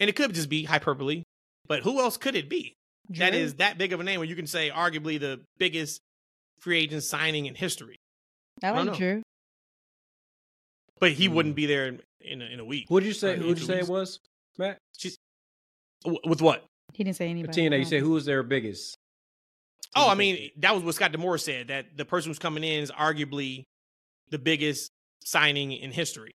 [0.00, 1.22] And it could just be hyperbole,
[1.68, 2.74] but who else could it be?
[3.10, 3.38] that Drew?
[3.40, 6.00] is that big of a name where you can say arguably the biggest
[6.60, 7.96] free agent signing in history.
[8.62, 8.94] That don't like know.
[8.98, 9.22] Drew.
[11.00, 11.34] But he Hmm.
[11.34, 12.86] wouldn't be there in, in, a, in a week.
[12.88, 13.36] Who did you say?
[13.36, 14.18] Who did you say it was,
[14.58, 14.78] Matt?
[14.96, 15.16] She's,
[16.24, 16.64] with what?
[16.94, 17.62] He didn't say For anybody.
[17.62, 17.90] TNA, you no.
[17.90, 18.96] say who was their biggest?
[19.96, 22.82] Oh, I mean, that was what Scott D'Amore said that the person who's coming in
[22.82, 23.62] is arguably
[24.30, 24.90] the biggest
[25.24, 26.32] signing in history.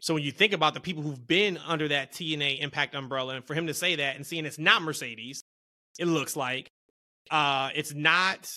[0.00, 3.44] So when you think about the people who've been under that TNA Impact umbrella, and
[3.44, 5.42] for him to say that and seeing it's not Mercedes,
[5.98, 6.68] it looks like
[7.30, 8.50] uh it's not.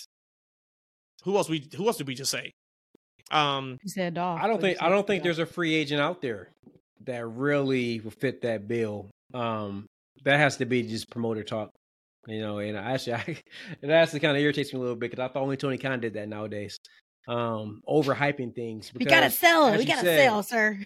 [1.23, 1.67] Who else we?
[1.75, 2.51] Who else did we just say?
[3.31, 4.39] Um, He said Dolph.
[4.41, 6.49] I don't think I don't think there's a free agent out there
[7.05, 9.09] that really will fit that bill.
[9.33, 9.87] Um,
[10.23, 11.69] that has to be just promoter talk,
[12.27, 12.59] you know.
[12.59, 13.37] And actually, I,
[13.81, 15.99] it actually kind of irritates me a little bit because I thought only Tony Khan
[15.99, 16.77] did that nowadays.
[17.27, 18.91] Um, overhyping things.
[18.93, 19.75] We gotta sell.
[19.77, 20.77] We gotta said, sell, sir.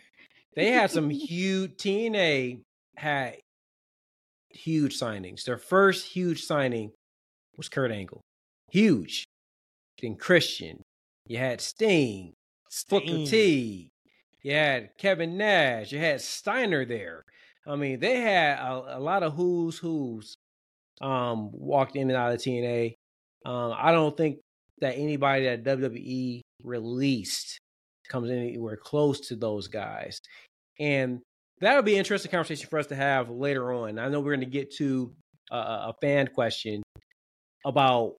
[0.57, 2.61] They had some huge TNA
[2.95, 3.37] had
[4.49, 5.43] huge signings.
[5.43, 6.93] Their first huge signing
[7.57, 8.21] was Kurt Angle,
[8.71, 9.23] huge.
[10.01, 10.81] Then Christian,
[11.27, 12.33] you had Sting,
[12.89, 13.05] Booker.
[13.05, 13.89] T.
[14.41, 15.91] You had Kevin Nash.
[15.91, 17.21] You had Steiner there.
[17.67, 20.33] I mean, they had a, a lot of who's who's
[21.01, 22.95] um, walked in and out of TNA.
[23.45, 24.39] Um, I don't think
[24.79, 27.59] that anybody that WWE released
[28.07, 30.19] comes anywhere close to those guys.
[30.79, 31.21] And
[31.59, 33.99] that'll be an interesting conversation for us to have later on.
[33.99, 35.13] I know we're going to get to
[35.51, 36.83] a, a fan question
[37.65, 38.15] about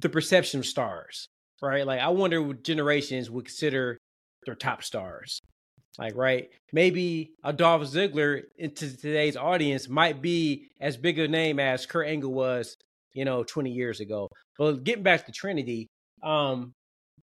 [0.00, 1.28] the perception of stars,
[1.62, 1.86] right?
[1.86, 3.98] Like, I wonder what generations would consider
[4.44, 5.40] their top stars.
[5.98, 6.50] Like, right?
[6.72, 12.06] Maybe a Dolph Ziggler into today's audience might be as big a name as Kurt
[12.06, 12.76] Angle was,
[13.14, 14.28] you know, 20 years ago.
[14.58, 15.86] But getting back to Trinity,
[16.22, 16.72] um,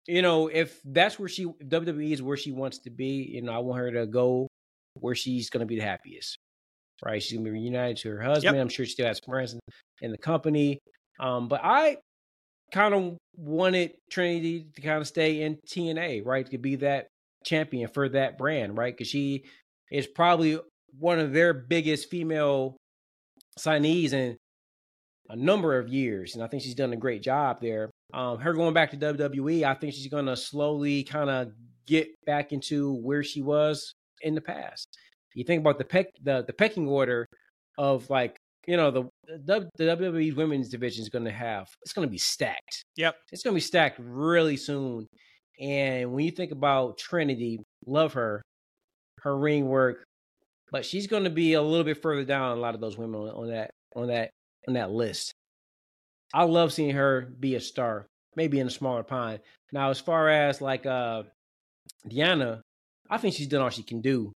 [0.06, 3.52] you know, if that's where she WWE is where she wants to be, you know,
[3.52, 4.48] I want her to go
[5.00, 6.38] where she's going to be the happiest.
[7.04, 7.22] Right?
[7.22, 8.58] She's going to be reunited to her husband.
[8.58, 9.60] I'm sure she still has friends in,
[10.02, 10.80] in the company.
[11.20, 11.98] Um, but I
[12.72, 16.48] kind of wanted Trinity to kind of stay in TNA, right?
[16.50, 17.06] To be that
[17.44, 18.94] champion for that brand, right?
[18.96, 19.44] Because she
[19.90, 20.58] is probably
[20.98, 22.76] one of their biggest female
[23.58, 24.36] signees in
[25.30, 27.90] a number of years, and I think she's done a great job there.
[28.14, 31.52] Um, her going back to WWE, I think she's going to slowly kind of
[31.86, 34.88] get back into where she was in the past.
[35.34, 37.26] You think about the peck the the pecking order
[37.76, 41.92] of like you know the the, the WWE women's division is going to have it's
[41.92, 42.84] going to be stacked.
[42.96, 45.06] Yep, it's going to be stacked really soon.
[45.60, 48.42] And when you think about Trinity, love her,
[49.22, 50.04] her ring work,
[50.70, 53.20] but she's going to be a little bit further down a lot of those women
[53.20, 54.30] on, on that on that
[54.66, 55.32] on that list.
[56.34, 58.06] I love seeing her be a star,
[58.36, 59.40] maybe in a smaller pond.
[59.72, 61.22] Now, as far as like uh
[62.08, 62.60] Deonna,
[63.10, 64.32] I think she's done all she can do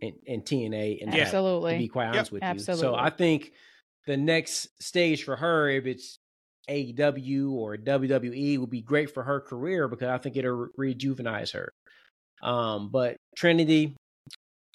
[0.00, 2.32] in, in TNA and absolutely to be quite honest yep.
[2.32, 2.86] with absolutely.
[2.86, 2.94] you.
[2.94, 3.52] So I think
[4.06, 6.18] the next stage for her, if it's
[6.68, 11.72] AEW or WWE, would be great for her career because I think it'll rejuvenize her.
[12.42, 13.96] Um, but Trinity,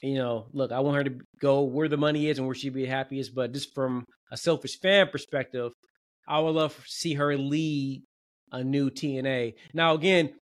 [0.01, 2.73] you know, look, I want her to go where the money is and where she'd
[2.73, 3.33] be happiest.
[3.33, 5.71] But just from a selfish fan perspective,
[6.27, 8.03] I would love to see her lead
[8.51, 9.55] a new TNA.
[9.73, 10.33] Now, again,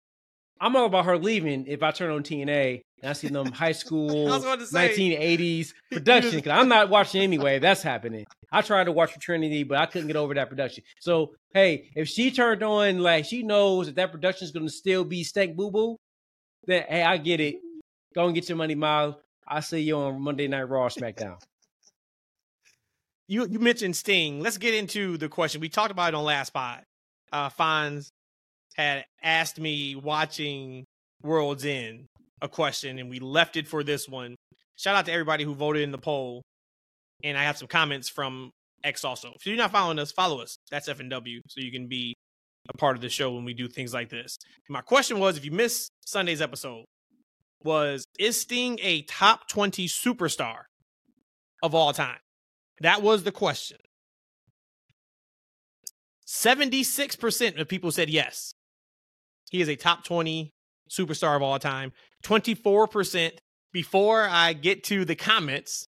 [0.61, 3.73] I'm all about her leaving if I turn on TNA and I see them high
[3.73, 7.59] school 1980s production because I'm not watching anyway.
[7.59, 8.25] That's happening.
[8.51, 10.85] I tried to watch Trinity, but I couldn't get over that production.
[11.01, 14.73] So hey, if she turned on like she knows that that production is going to
[14.73, 15.97] still be stank boo boo,
[16.67, 17.57] then hey, I get it.
[18.15, 19.17] Go and get your money, Miles.
[19.47, 21.37] I'll see you on Monday Night Raw, SmackDown.
[23.27, 24.41] You you mentioned Sting.
[24.41, 25.61] Let's get into the question.
[25.61, 26.83] We talked about it on last pod.
[27.33, 28.11] Uh Fonz
[28.77, 30.85] had asked me watching
[31.23, 32.07] World's End
[32.43, 34.37] a question, and we left it for this one.
[34.77, 36.43] Shout out to everybody who voted in the poll.
[37.25, 38.51] And I have some comments from
[38.83, 39.33] X also.
[39.37, 40.57] If you're not following us, follow us.
[40.71, 42.15] That's FNW, so you can be
[42.69, 44.39] a part of the show when we do things like this.
[44.69, 46.85] My question was if you missed Sunday's episode,
[47.63, 50.63] was is Sting a top 20 superstar
[51.63, 52.19] of all time?
[52.81, 53.79] That was the question.
[56.27, 58.53] 76% of people said yes.
[59.51, 60.51] He is a top 20
[60.93, 61.93] superstar of all time.
[62.25, 63.33] 24%
[63.73, 65.87] before I get to the comments.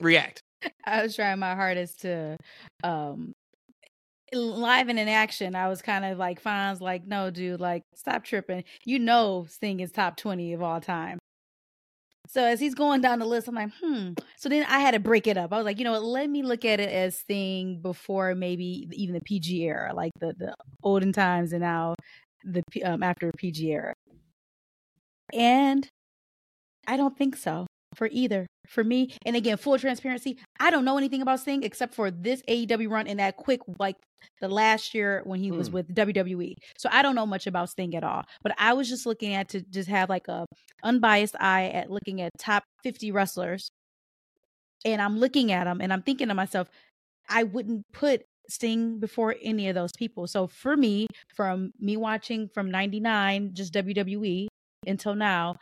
[0.00, 0.42] React.
[0.86, 2.36] I was trying my hardest to
[2.82, 3.32] um
[4.32, 5.54] live and in action.
[5.54, 8.64] I was kind of like Fonz, like, no, dude, like, stop tripping.
[8.84, 11.18] You know Sting is top 20 of all time.
[12.28, 14.12] So as he's going down the list, I'm like, hmm.
[14.36, 15.50] So then I had to break it up.
[15.50, 16.04] I was like, you know what?
[16.04, 20.34] Let me look at it as Sting before maybe even the PG era, like the
[20.36, 21.94] the olden times, and now
[22.52, 23.94] the um, after PG era.
[25.32, 25.86] And
[26.86, 28.46] I don't think so for either.
[28.66, 32.42] For me, and again, full transparency, I don't know anything about Sting except for this
[32.48, 33.96] AEW run and that quick, like
[34.42, 35.56] the last year when he mm.
[35.56, 36.54] was with WWE.
[36.76, 38.24] So I don't know much about Sting at all.
[38.42, 40.44] But I was just looking at to just have like a
[40.82, 43.70] unbiased eye at looking at top 50 wrestlers.
[44.84, 46.68] And I'm looking at them and I'm thinking to myself,
[47.28, 50.26] I wouldn't put Sting before any of those people.
[50.26, 54.48] So for me, from me watching from 99, just WWE
[54.86, 55.56] until now,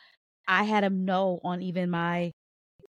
[0.47, 2.31] I had him no on even my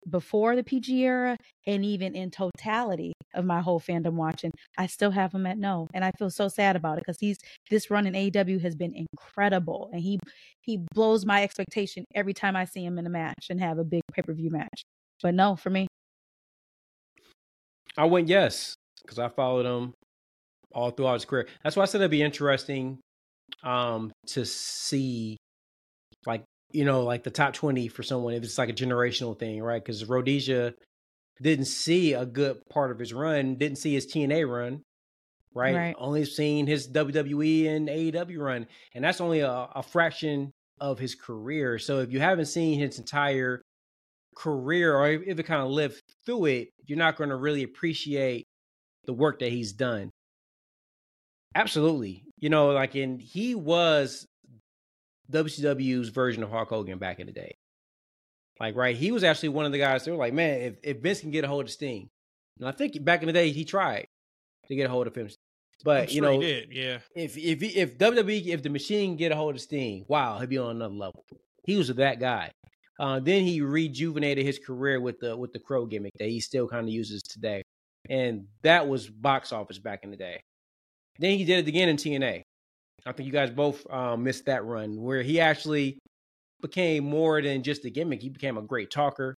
[0.10, 5.12] before the PG era and even in totality of my whole fandom watching, I still
[5.12, 5.88] have him at no.
[5.94, 7.38] And I feel so sad about it because he's
[7.70, 9.90] this run in AEW has been incredible.
[9.92, 10.20] And he
[10.62, 13.84] he blows my expectation every time I see him in a match and have a
[13.84, 14.84] big pay per view match.
[15.22, 15.88] But no, for me.
[17.98, 18.76] I went yes,
[19.08, 19.94] because I followed him
[20.74, 21.48] all throughout his career.
[21.64, 23.00] That's why I said it'd be interesting
[23.64, 25.38] um to see
[26.26, 29.62] like you know, like the top 20 for someone if it's like a generational thing,
[29.64, 29.84] right?
[29.84, 30.74] Because Rhodesia
[31.42, 34.82] didn't see a good part of his run, didn't see his TNA run,
[35.54, 35.76] right?
[35.76, 35.96] right.
[35.98, 38.68] Only seen his WWE and AEW run.
[38.94, 41.80] And that's only a, a fraction of his career.
[41.80, 43.62] So if you haven't seen his entire
[44.36, 48.46] career or if it kind of lived through it, you're not going to really appreciate
[49.08, 50.12] the work that he's done.
[51.56, 52.24] Absolutely.
[52.40, 54.28] You know, like, and he was
[55.32, 57.56] WCW's version of Hulk Hogan back in the day.
[58.60, 60.04] Like, right, he was actually one of the guys.
[60.04, 62.10] that were like, man, if, if Vince can get a hold of Sting,
[62.60, 64.08] and I think back in the day he tried
[64.68, 65.30] to get a hold of him,
[65.84, 67.00] but sure you know, did, yeah.
[67.16, 70.58] If if if WWE if the machine get a hold of Sting, wow, he'd be
[70.58, 71.24] on another level.
[71.66, 72.52] He was that guy.
[73.00, 76.68] Uh, then he rejuvenated his career with the with the crow gimmick that he still
[76.68, 77.62] kind of uses today,
[78.10, 80.42] and that was box office back in the day.
[81.20, 82.44] Then he did it again in TNA.
[83.06, 85.98] I think you guys both um, missed that run where he actually
[86.62, 88.22] became more than just a gimmick.
[88.22, 89.36] He became a great talker.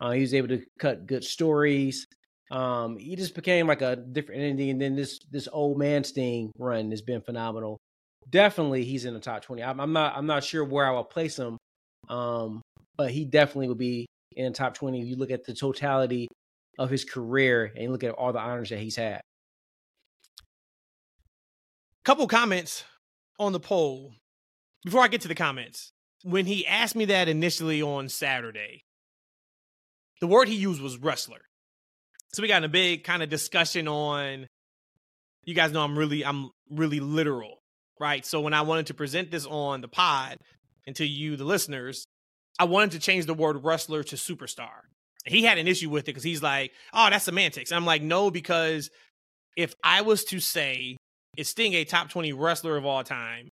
[0.00, 2.06] Uh, he was able to cut good stories.
[2.50, 6.50] Um, he just became like a different entity, and then this this old man Sting
[6.56, 7.78] run has been phenomenal.
[8.30, 9.62] Definitely, he's in the top twenty.
[9.62, 11.58] I'm, I'm not I'm not sure where I will place him,
[12.08, 12.62] um,
[12.96, 15.02] but he definitely will be in the top twenty.
[15.02, 16.28] If you look at the totality
[16.78, 19.20] of his career and look at all the honors that he's had.
[22.04, 22.84] Couple comments
[23.38, 24.14] on the poll
[24.84, 25.92] before I get to the comments.
[26.24, 28.84] When he asked me that initially on Saturday,
[30.20, 31.40] the word he used was wrestler.
[32.32, 34.46] So we got in a big kind of discussion on
[35.44, 37.62] you guys know I'm really I'm really literal,
[38.00, 38.24] right?
[38.24, 40.38] So when I wanted to present this on the pod
[40.86, 42.06] and to you the listeners,
[42.58, 44.80] I wanted to change the word wrestler to superstar.
[45.30, 48.30] He had an issue with it because he's like, "Oh, that's semantics." I'm like, "No,
[48.30, 48.90] because
[49.56, 50.96] if I was to say
[51.36, 53.48] is Sting a top 20 wrestler of all time,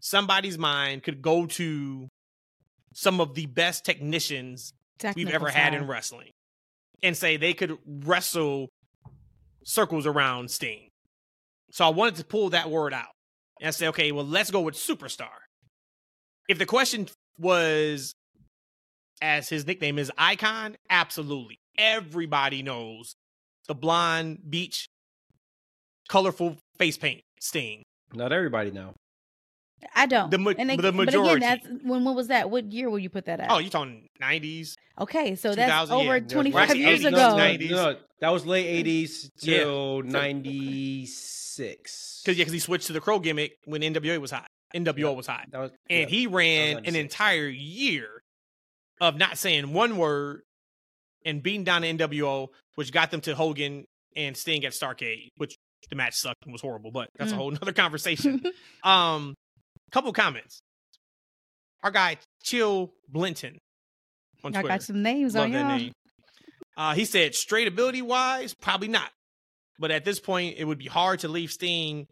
[0.00, 2.08] somebody's mind could go to
[2.92, 6.30] some of the best technicians Technical we've ever had in wrestling
[7.02, 8.68] and say they could wrestle
[9.64, 10.88] circles around Sting.
[11.70, 13.10] So I wanted to pull that word out
[13.60, 15.28] and say, okay, well, let's go with superstar.
[16.48, 17.08] If the question
[17.38, 18.14] was,
[19.22, 21.58] as his nickname is Icon, absolutely.
[21.78, 23.14] Everybody knows
[23.68, 24.88] the blonde beach,
[26.08, 27.82] colorful face paint Sting.
[28.12, 28.94] Not everybody know.
[29.94, 30.30] I don't.
[30.30, 31.40] The ma- and the But again, majority.
[31.40, 32.04] that's when.
[32.04, 32.48] When was that?
[32.50, 33.50] What year will you put that at?
[33.50, 34.74] Oh, you're talking 90s?
[35.00, 36.02] okay, so that's 2000, yeah.
[36.02, 37.16] over That was 25 actually years 80s, ago.
[37.16, 37.70] no, No, 90s.
[37.70, 38.88] no, that was late mm.
[38.88, 39.58] '80s Yeah.
[39.58, 42.22] till '96.
[42.24, 44.46] Because yeah, because he switched to the Crow gimmick when NWA was hot.
[44.74, 45.08] NWO Yeah.
[45.10, 45.46] was hot.
[45.50, 46.06] that was, and yeah.
[46.06, 48.13] he ran an entire year
[49.00, 50.42] of not saying one word
[51.24, 53.84] and beating down the NWO, which got them to Hogan
[54.16, 55.56] and Sting at Starcade, which
[55.90, 57.38] the match sucked and was horrible, but that's a Mm.
[57.38, 58.42] whole nother conversation.
[58.84, 59.34] um,
[59.90, 60.60] couple comments.
[61.82, 63.58] Our guy Chill Blinton
[64.42, 64.68] on I Twitter.
[64.68, 65.78] got some names Love on that y'all.
[65.78, 65.92] name.
[66.76, 69.10] Uh, he said, straight ability wise, probably not.
[69.78, 72.06] But at this point, it would be hard to leave Sting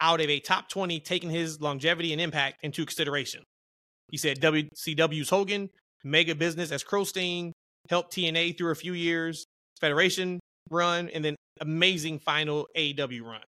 [0.00, 3.42] out of a top 20, taking his longevity and impact into consideration.
[4.10, 5.70] He said WCW's Hogan,
[6.04, 7.52] mega business as Crow Sting,
[7.88, 9.44] helped TNA through a few years,
[9.80, 10.40] Federation
[10.70, 13.42] run, and then amazing final AEW run.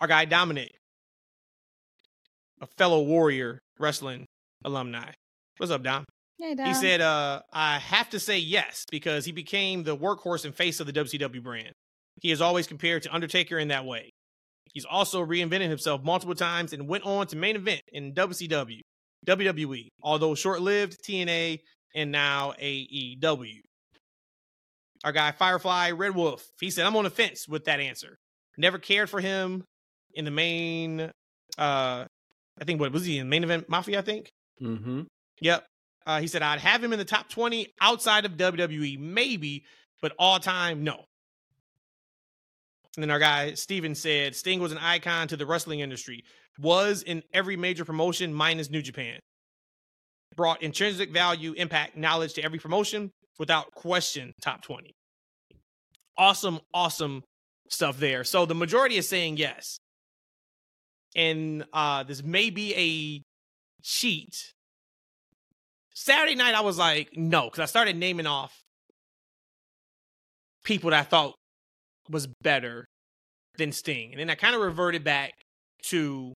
[0.00, 0.72] Our guy Dominic,
[2.60, 4.26] a fellow Warrior wrestling
[4.64, 5.12] alumni.
[5.58, 6.04] What's up, Dom?
[6.38, 6.66] Hey, Dom.
[6.66, 10.80] He said, uh, I have to say yes, because he became the workhorse and face
[10.80, 11.72] of the WCW brand.
[12.20, 14.10] He is always compared to Undertaker in that way.
[14.72, 18.80] He's also reinvented himself multiple times and went on to main event in WCW,
[19.26, 21.60] WWE, although short lived, TNA,
[21.94, 23.60] and now AEW.
[25.04, 28.18] Our guy Firefly Red Wolf, he said, I'm on the fence with that answer.
[28.58, 29.64] Never cared for him
[30.14, 31.10] in the main, uh,
[31.58, 33.98] I think, what was he in main event Mafia?
[33.98, 34.30] I think.
[34.62, 35.02] Mm-hmm.
[35.40, 35.66] Yep.
[36.06, 39.64] Uh, he said, I'd have him in the top 20 outside of WWE, maybe,
[40.00, 41.04] but all time, no.
[42.96, 46.24] And then our guy, Steven, said, Sting was an icon to the wrestling industry,
[46.58, 49.18] was in every major promotion minus New Japan.
[50.34, 54.92] Brought intrinsic value, impact, knowledge to every promotion without question, top 20.
[56.18, 57.22] Awesome, awesome
[57.68, 58.24] stuff there.
[58.24, 59.78] So the majority is saying yes.
[61.14, 63.22] And uh, this may be a
[63.82, 64.54] cheat
[65.96, 68.62] Saturday night, I was like, no, because I started naming off
[70.62, 71.34] people that I thought
[72.08, 72.86] was better
[73.58, 74.12] than Sting.
[74.12, 75.32] And then I kind of reverted back
[75.84, 76.32] to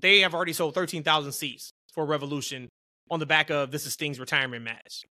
[0.00, 2.68] they have already sold 13,000 seats for Revolution
[3.10, 5.04] on the back of this is Sting's retirement match.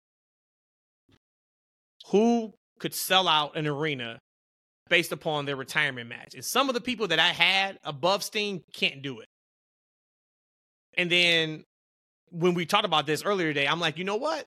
[2.10, 4.18] Who could sell out an arena
[4.88, 6.34] based upon their retirement match?
[6.34, 9.26] And some of the people that I had above Sting can't do it.
[10.96, 11.64] And then
[12.30, 14.46] when we talked about this earlier today, I'm like, you know what?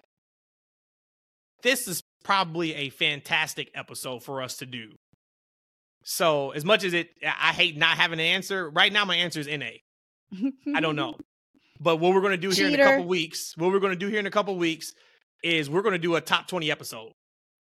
[1.62, 4.94] This is probably a fantastic episode for us to do.
[6.04, 8.70] So, as much as it, I hate not having an answer.
[8.70, 9.68] Right now, my answer is NA.
[10.76, 11.16] I don't know,
[11.80, 14.00] but what we're going to do here in a couple weeks, what we're going to
[14.00, 14.94] do here in a couple weeks,
[15.44, 17.12] is we're going to do a top 20 episode,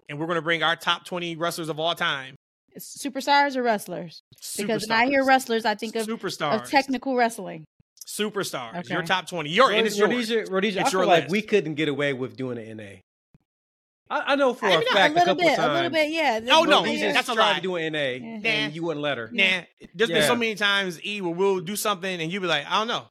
[0.09, 2.35] and we're going to bring our top 20 wrestlers of all time.
[2.79, 4.21] Superstars or wrestlers?
[4.57, 7.65] Because when I hear wrestlers, I think of, superstars, of technical wrestling.
[8.07, 8.87] superstars.
[8.89, 9.07] Your Okay.
[9.07, 9.49] top 20.
[9.49, 10.09] Your and it's yours.
[10.09, 11.31] Rhodesia, Rhodesia, I It's feel your like list.
[11.31, 13.01] we couldn't get away with doing an NA.
[14.11, 15.71] I, I know for I a mean, fact a little couple bit, times.
[15.71, 16.39] a little bit, yeah.
[16.51, 17.55] Oh, no, Rhodesia that's a tried lie.
[17.55, 18.39] to do an NA, Yeah.
[18.43, 19.29] and you wouldn't let her.
[19.31, 19.61] Nah,
[19.95, 22.79] there's been so many times E where we'll do something and you be like, I
[22.79, 23.05] don't know,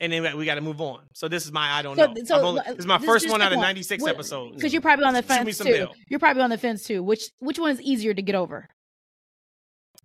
[0.00, 1.00] and then we got to move on.
[1.14, 2.14] So this is my I don't So- know.
[2.24, 4.54] so, I've only- this is my this- first just one out of 96 What- episodes.
[4.56, 5.64] Because you're probably on the fence too.
[5.64, 5.94] bail.
[6.08, 7.02] You're probably on the fence too.
[7.02, 8.68] Which which one is easier to get over?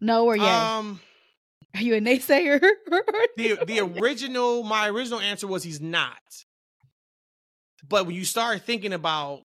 [0.02, 0.78] No or yeah?
[0.80, 1.00] Um,
[1.76, 2.60] Are you a naysayer?
[3.38, 6.18] the the original my original answer was he's not.
[7.88, 9.44] But when you start thinking about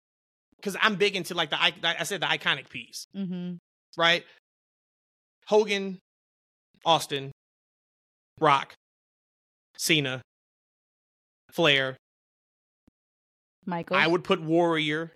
[0.64, 3.56] because I'm big into like the I, I said the iconic piece, Mm-hmm.
[3.98, 4.24] right?
[5.48, 6.00] Hogan,
[6.86, 7.32] Austin,
[8.40, 8.74] Rock,
[9.78, 10.22] Cena,
[11.52, 11.98] Flair.
[13.66, 13.98] Michael.
[13.98, 15.12] I would put Warrior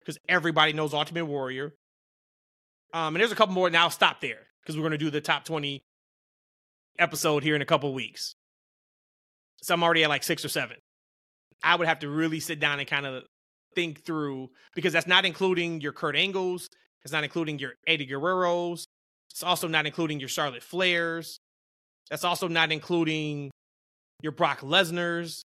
[0.00, 1.72] because everybody knows Ultimate Warrior.
[2.94, 3.68] Um, and there's a couple more.
[3.70, 5.82] Now stop there because we're going to do the top 20
[6.98, 8.34] episode here in a couple weeks.
[9.62, 10.76] So I'm already at like six or seven.
[11.62, 13.24] I would have to really sit down and kind of
[13.76, 16.68] think through because that's not including your Kurt Angles.
[17.04, 18.86] It's not including your Eddie Guerreros.
[19.30, 21.38] It's also not including your Charlotte Flairs.
[22.10, 23.50] That's also not including
[24.22, 25.44] your Brock Lesnar's.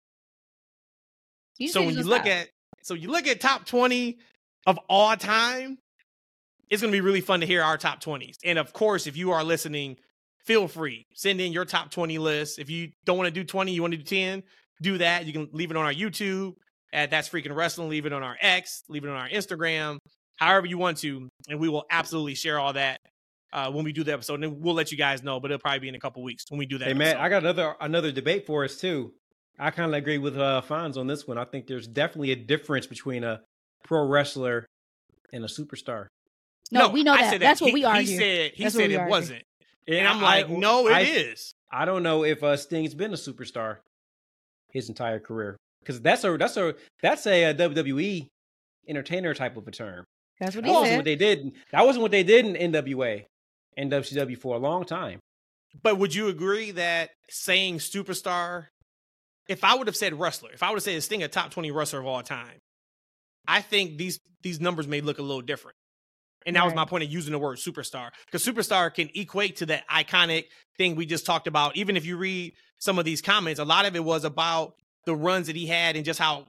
[1.59, 2.49] You so when you look at
[2.83, 4.19] so you look at top 20
[4.67, 5.79] of all time,
[6.71, 8.39] it's going to be really fun to hear our top 20s.
[8.45, 9.97] And of course, if you are listening,
[10.45, 11.07] feel free.
[11.15, 12.59] Send in your top 20 list.
[12.59, 14.43] If you don't want to do 20, you want to do 10,
[14.83, 15.27] do that.
[15.27, 16.55] You can leave it on our YouTube
[16.95, 19.99] at That's Freaking Wrestling, leave it on our X, leave it on our Instagram,
[20.37, 21.29] however you want to.
[21.49, 22.99] And we will absolutely share all that
[23.53, 24.43] uh, when we do the episode.
[24.43, 26.59] And we'll let you guys know, but it'll probably be in a couple weeks when
[26.59, 26.89] we do that.
[26.89, 27.21] Hey man, episode.
[27.23, 29.13] I got another another debate for us too.
[29.59, 31.37] I kind of agree with uh Fonz on this one.
[31.39, 33.41] I think there's definitely a difference between a
[33.85, 34.65] pro wrestler
[35.33, 36.07] and a superstar.
[36.73, 37.31] no, we know I that.
[37.33, 38.03] said That's what He- we argue.
[38.07, 39.11] He said he That's said it argue.
[39.11, 39.43] wasn't.
[39.87, 41.53] And I'm I- like, no, it is.
[41.71, 43.79] I, I don't know if uh, Sting's been a superstar
[44.71, 48.29] his entire career because that's a that's a that's a, uh WWE
[48.89, 50.05] entertainer type of a term.
[50.41, 50.97] That's what That he wasn't said.
[50.97, 51.53] what they did.
[51.73, 53.25] That wasn't what they did in NWA
[53.77, 55.21] and WCW for a long time.
[55.83, 58.67] But would you agree that saying superstar,
[59.49, 61.71] if I would have said wrestler, if I would have said Sting a top 20
[61.71, 62.59] wrestler of all time,
[63.47, 65.77] I think these these numbers may look a little different.
[66.47, 68.11] And that was my point of using the word superstar.
[68.27, 70.45] Because superstar can equate to that iconic
[70.77, 71.75] thing we just talked about.
[71.77, 74.75] Even if you read some of these comments, a lot of it was about
[75.07, 76.47] the runs that he had and just how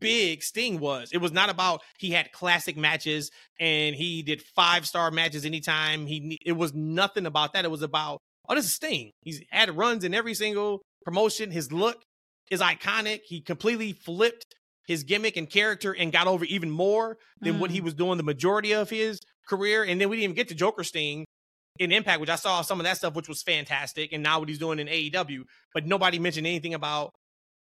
[0.00, 1.10] big Sting was.
[1.12, 3.30] It was not about he had classic matches
[3.60, 6.06] and he did five star matches anytime.
[6.06, 7.64] He it was nothing about that.
[7.64, 9.12] It was about oh this is Sting.
[9.22, 11.50] He's had runs in every single promotion.
[11.50, 12.02] His look
[12.50, 13.20] is iconic.
[13.24, 14.54] He completely flipped
[14.86, 17.84] his gimmick and character and got over even more than what he mm.
[17.84, 19.84] was doing the majority of his career.
[19.84, 21.24] And then we didn't even get to Joker Sting
[21.78, 24.12] in Impact, which I saw some of that stuff, which was fantastic.
[24.12, 27.12] And now what he's doing in AEW, but nobody mentioned anything about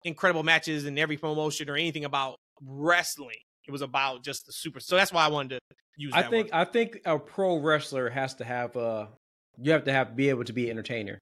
[0.06, 3.36] incredible matches in every promotion or anything about wrestling.
[3.66, 4.80] It was about just the super.
[4.80, 6.12] So that's why I wanted to use.
[6.14, 6.54] I think word.
[6.54, 9.06] I think a pro wrestler has to have uh
[9.58, 11.18] you have to have be able to be an entertainer.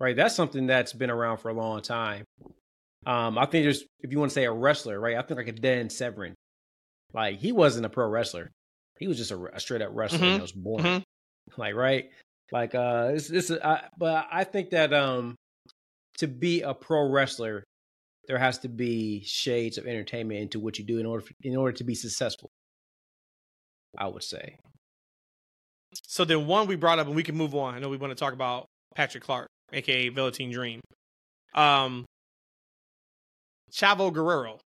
[0.00, 0.16] Right?
[0.16, 2.24] That's something that's been around for a long time.
[3.06, 5.16] Um I think there's if you want to say a wrestler, right?
[5.16, 6.34] I think like a Dan Severn,
[7.12, 8.50] Like he wasn't a pro wrestler.
[8.98, 10.34] He was just a, a straight up wrestler Mhm.
[10.36, 10.82] that was born.
[10.82, 11.02] Mhm.
[11.58, 12.10] Like right?
[12.50, 15.34] Like uh it's it's I, but I think that um
[16.18, 17.64] to be a pro wrestler
[18.28, 21.76] there has to be shades of entertainment into what you do in order in order
[21.76, 22.50] to be successful.
[23.96, 24.56] I would say.
[26.06, 27.74] So then one we brought up and we can move on.
[27.74, 30.80] I know we want to talk about Patrick Clark, aka Velveteen Dream.
[31.54, 32.04] Um
[33.72, 34.58] Chavo Guerrero.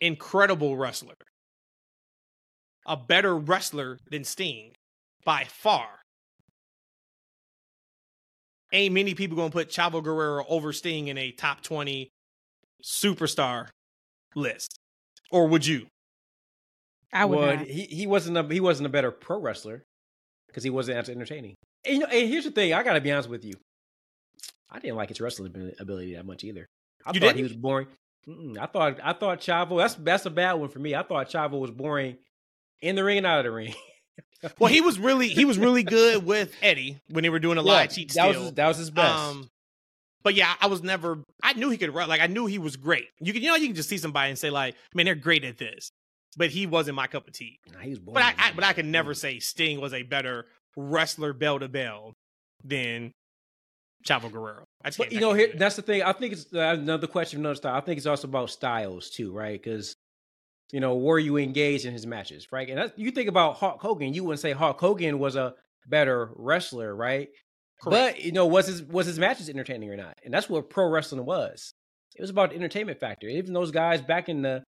[0.00, 1.14] Incredible wrestler.
[2.86, 4.72] A better wrestler than Sting
[5.24, 5.88] by far.
[8.72, 12.10] Ain't many people gonna put Chavo Guerrero over Sting in a top 20
[12.84, 13.68] superstar
[14.34, 14.78] list.
[15.30, 15.86] Or would you?
[17.12, 17.66] I would Well, not.
[17.66, 19.82] he he wasn't a he wasn't a better pro wrestler
[20.46, 21.54] because he wasn't as entertaining.
[21.84, 23.54] And, you know, and here's the thing: I gotta be honest with you.
[24.70, 26.66] I didn't like his wrestling ability that much either.
[27.06, 27.36] I You thought didn't?
[27.38, 27.86] he was boring.
[28.26, 28.58] Mm-mm.
[28.58, 29.78] I thought I thought Chavo.
[29.78, 30.94] That's that's a bad one for me.
[30.94, 32.18] I thought Chavo was boring
[32.82, 33.74] in the ring and out of the ring.
[34.58, 37.62] Well, he was really he was really good with Eddie when they were doing a
[37.62, 38.28] Yeah, live cheat that steal.
[38.28, 39.22] was his, that was his best.
[39.22, 39.48] Um,
[40.22, 41.22] but yeah, I was never.
[41.42, 42.08] I knew he could run.
[42.08, 43.06] Like I knew he was great.
[43.20, 45.44] You can, you know, you can just see somebody and say like, man, they're great
[45.44, 45.90] at this.
[46.36, 47.58] But he wasn't my cup of tea.
[47.72, 48.14] Nah, he was boring.
[48.14, 51.68] But I, I but I can never say Sting was a better wrestler bell to
[51.68, 52.12] bell
[52.62, 53.12] than
[54.06, 54.64] Chavo Guerrero.
[54.84, 56.02] I just But you know, here that's the thing.
[56.02, 57.74] I think it's uh, another question, another style.
[57.74, 59.60] I think it's also about styles too, right?
[59.60, 59.94] Because
[60.72, 62.68] you know, were you engaged in his matches, right?
[62.68, 65.54] And that's, you think about Hulk Hogan, you wouldn't say Hulk Hogan was a
[65.86, 67.28] better wrestler, right?
[67.82, 68.16] Correct.
[68.16, 70.14] But you know, was his was his matches entertaining or not?
[70.24, 71.72] And that's what pro wrestling was.
[72.16, 73.28] It was about the entertainment factor.
[73.28, 74.64] Even those guys back in the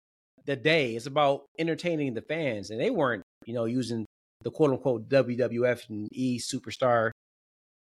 [0.47, 4.05] the day, it's about entertaining the fans, and they weren't, you know, using
[4.43, 7.11] the quote unquote WWF and E superstar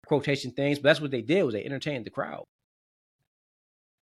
[0.06, 2.44] quotation things, but that's what they did was they entertained the crowd.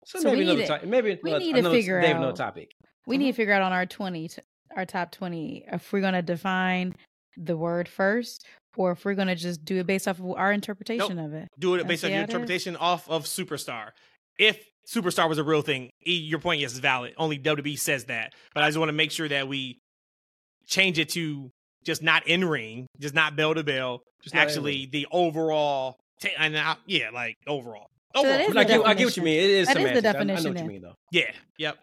[0.06, 0.90] So, So maybe another to- topic.
[0.90, 2.72] Maybe we another, need to another, figure another out- topic.
[3.06, 3.20] We Mhm.
[3.20, 4.30] need to figure out on our twenty,
[4.76, 6.96] our top twenty, if we're gonna define
[7.38, 8.46] the word first,
[8.78, 11.48] or if we're gonna just do it based off of our interpretation of it.
[11.60, 12.34] do it Let's based on see your how it is.
[12.34, 13.90] interpretation off of superstar.
[14.40, 15.90] If superstar was a real thing.
[16.02, 17.14] Your point, yes, is valid.
[17.18, 19.80] Only WWE says that, but I just want to make sure that we
[20.68, 21.52] change it to
[21.86, 24.02] just not in ring, just not bell to bell.
[24.24, 27.88] Just actually the overall, t- and I, yeah, like overall.
[28.16, 28.58] So overall.
[28.60, 29.38] I get, I get what you mean.
[29.40, 30.06] It is That is the semantics.
[30.06, 30.96] I- I, know definition what you mean, though.
[31.12, 31.32] Yeah.
[31.58, 31.78] Yep.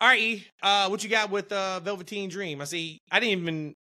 [0.00, 0.46] All right, E.
[0.62, 2.60] Uh, what you got with uh, Velveteen Dream?
[2.60, 2.98] I see.
[3.10, 3.74] I didn't even.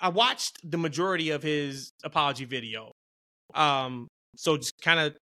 [0.00, 2.92] I watched the majority of his apology video.
[3.54, 5.16] Um, so just kind of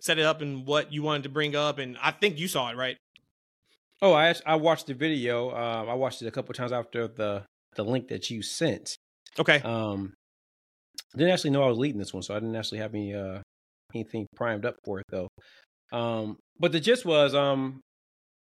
[0.00, 2.70] set it up and what you wanted to bring up, and I think you saw
[2.70, 2.96] it, right?
[4.02, 5.50] Oh, I I watched the video.
[5.50, 7.44] Um, I watched it a couple times after the
[7.76, 8.96] the link that you sent.
[9.38, 9.60] Okay.
[9.60, 10.12] Um,
[11.14, 13.40] didn't actually know I was leading this one, so I didn't actually have any uh
[13.94, 15.28] anything primed up for it though.
[15.92, 17.80] Um, but the gist was um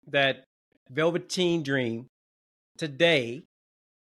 [0.08, 0.44] that
[0.90, 2.08] Velveteen Dream
[2.78, 3.44] today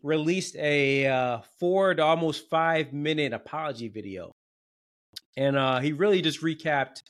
[0.02, 4.32] released a uh, four to almost five minute apology video,
[5.38, 7.02] and uh, he really just recapped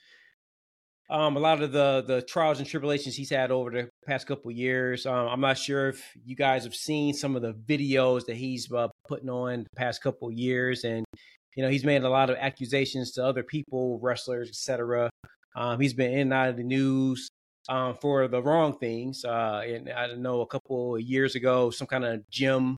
[1.10, 4.52] um, a lot of the the trials and tribulations he's had over the past couple
[4.52, 5.06] years.
[5.06, 8.72] Um, I'm not sure if you guys have seen some of the videos that he's
[8.72, 11.04] uh, putting on the past couple years, and
[11.56, 15.10] you know he's made a lot of accusations to other people, wrestlers, etc.
[15.56, 17.28] Um, he's been in and out of the news
[17.70, 19.26] um, for the wrong things.
[19.26, 22.78] Uh, and I don't know a couple of years ago, some kind of gym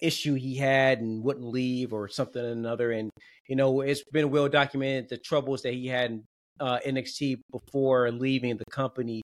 [0.00, 2.92] issue he had and wouldn't leave or something or another.
[2.92, 3.10] And
[3.48, 6.24] you know it's been well documented the troubles that he had in
[6.60, 9.22] uh, NXT before leaving the company.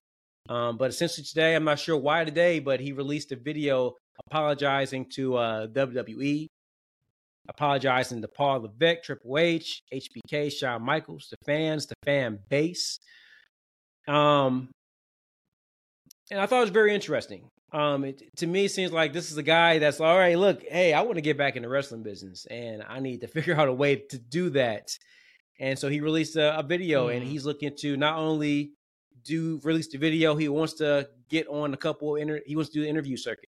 [0.49, 3.93] Um, but essentially today, I'm not sure why today, but he released a video
[4.27, 6.47] apologizing to uh, WWE,
[7.47, 12.99] apologizing to Paul Levesque, Triple H, HBK, Shawn Michaels, the fans, the fan base.
[14.07, 14.69] Um,
[16.29, 17.47] and I thought it was very interesting.
[17.73, 20.37] Um, it, to me, it seems like this is a guy that's all right.
[20.37, 23.27] Look, hey, I want to get back in the wrestling business, and I need to
[23.35, 24.97] figure out a way to do that.
[25.59, 27.27] And so he released a, a video, and Mhm.
[27.29, 28.71] he's looking to not only
[29.23, 32.15] do release the video, he wants to get on a couple.
[32.15, 33.49] Inter- he wants to do the interview circuit,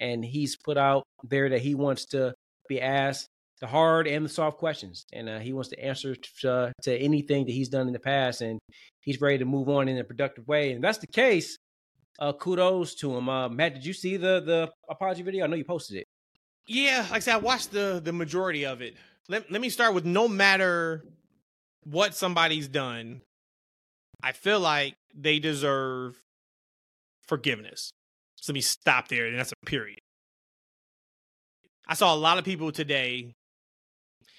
[0.00, 2.34] and he's put out there that he wants to
[2.68, 3.28] be asked
[3.60, 6.96] the hard and the soft questions, and uh, he wants to answer to, uh, to
[6.96, 8.58] anything that he's done in the past, and
[9.00, 10.72] he's ready to move on in a productive way.
[10.72, 11.56] And that's the case.
[12.18, 13.28] Uh, kudos to him.
[13.28, 15.44] Uh, Matt, did you see the the apology video?
[15.44, 16.04] I know you posted it.
[16.66, 18.94] Yeah, like I said, I watched the the majority of it.
[19.28, 21.04] Let, let me start with no matter
[21.84, 23.22] what somebody's done,
[24.22, 26.20] I feel like they deserve
[27.26, 27.90] forgiveness.
[28.36, 29.98] So let me stop there, and that's a period.
[31.88, 33.34] I saw a lot of people today,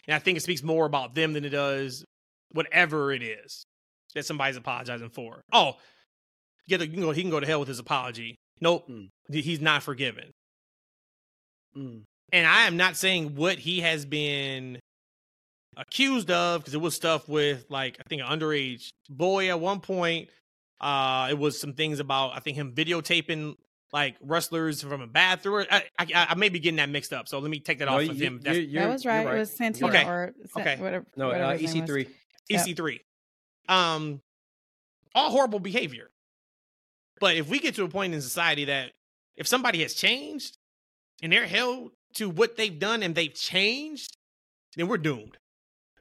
[0.08, 2.04] and I think it speaks more about them than it does
[2.52, 3.64] whatever it is
[4.16, 5.42] that somebody's apologizing for.
[5.52, 5.74] Oh,
[6.66, 8.36] yeah, you can go, he can go to hell with his apology.
[8.62, 9.10] Nope, Mm.
[9.30, 10.32] he's not forgiven.
[11.76, 12.04] Mm.
[12.34, 14.80] And I am not saying what he has been
[15.78, 19.80] accused of because it was stuff with like I think an underage boy at one
[19.80, 20.30] point.
[20.82, 23.56] Uh, it was some things about I think him videotaping
[23.94, 25.66] like wrestlers from a bathroom.
[25.72, 27.96] I, I, I may be getting that mixed up, so let me take that No,
[27.96, 28.34] off you- of him.
[28.34, 29.36] you- That's you're- that was you're right.
[29.36, 30.06] It was Santina Okay.
[30.06, 30.76] or Okay.
[30.78, 31.06] whatever.
[31.16, 31.92] no whatever uh, his name was.
[31.92, 32.10] EC3.
[32.50, 32.62] Yep.
[32.68, 33.00] EC3.
[33.70, 34.22] Um,
[35.16, 36.10] all horrible behavior.
[37.20, 38.92] But if we get to a point in society that
[39.36, 40.58] if somebody has changed
[41.24, 44.16] and they're held to what they've done and they've changed,
[44.76, 45.38] then we're doomed.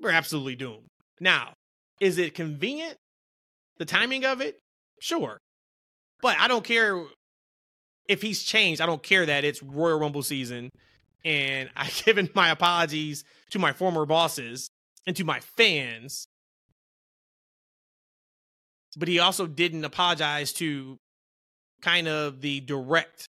[0.00, 0.88] We're absolutely doomed.
[1.20, 1.54] Now,
[2.00, 2.98] is it convenient?
[3.78, 4.58] The timing of it?
[5.00, 5.38] Sure.
[6.20, 7.02] But I don't care
[8.08, 8.80] if he's changed.
[8.80, 10.70] I don't care that it's Royal Rumble season
[11.26, 14.70] and I've given my apologies to my former bosses
[15.06, 16.28] and to my fans.
[18.96, 20.96] But he also didn't apologize to
[21.82, 23.26] kind of the direct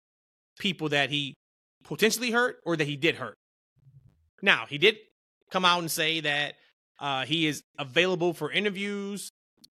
[0.59, 1.35] people that he
[1.85, 3.35] potentially hurt or that he did hurt.
[4.41, 4.97] Now, he did
[5.51, 6.55] come out and say that
[6.99, 9.29] uh, he is available for interviews.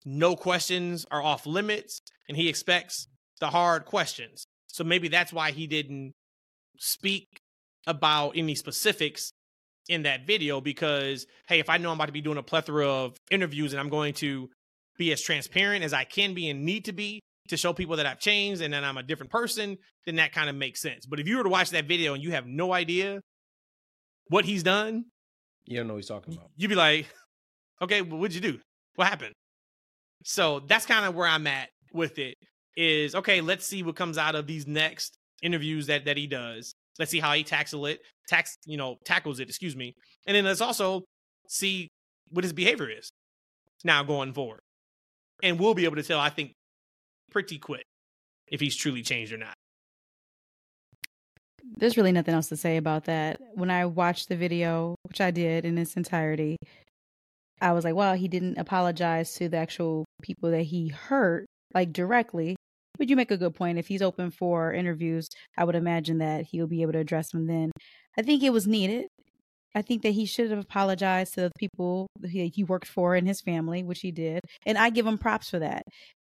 [0.03, 3.07] No questions are off limits, and he expects
[3.39, 4.45] the hard questions.
[4.77, 6.13] So maybe that's why he didn't
[6.77, 7.25] speak
[7.87, 9.31] about any specifics
[9.89, 12.87] in that video because, hey, if I know I'm about to be doing a plethora
[12.87, 14.51] of interviews and I'm going to
[14.95, 18.05] be as transparent as I can be and need to be to show people that
[18.05, 21.07] I've changed and that I'm a different person, then that kind of makes sense.
[21.07, 23.21] But if you were to watch that video and you have no idea
[24.27, 25.05] what he's done,
[25.65, 26.51] You don't know what he's talking about.
[26.55, 27.07] you'd be like,
[27.81, 28.59] okay, well, what'd you do?
[28.93, 29.33] What happened?
[30.23, 32.35] So that's kind of where I'm at with it.
[32.79, 36.73] Is okay, let's see what comes out of these next interviews that that he does.
[36.99, 39.95] Let's see how he tackles it, tax, you know, tackles it, excuse me.
[40.27, 41.03] And then let's also
[41.47, 41.89] see
[42.29, 43.09] what his behavior is
[43.83, 44.59] now going forward.
[45.41, 46.53] And we'll be able to tell, I think,
[47.31, 47.83] pretty quick
[48.47, 49.55] if he's truly changed or not.
[51.77, 53.39] There's really nothing else to say about that.
[53.55, 56.57] When I watched the video, which I did in its entirety,
[57.59, 61.91] I was like, well, he didn't apologize to the actual people that he hurt, like
[61.91, 62.55] directly.
[62.97, 63.77] But you make a good point.
[63.77, 67.47] If he's open for interviews, I would imagine that he'll be able to address them
[67.47, 67.71] then.
[68.17, 69.07] I think it was needed.
[69.75, 73.27] I think that he should have apologized to the people he, he worked for and
[73.27, 74.41] his family, which he did.
[74.65, 75.83] And I give him props for that.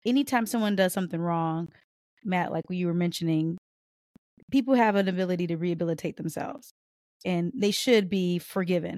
[0.05, 1.69] Anytime someone does something wrong,
[2.25, 3.59] Matt, like you were mentioning,
[4.51, 6.73] people have an ability to rehabilitate themselves
[7.25, 8.97] and they should be forgiven.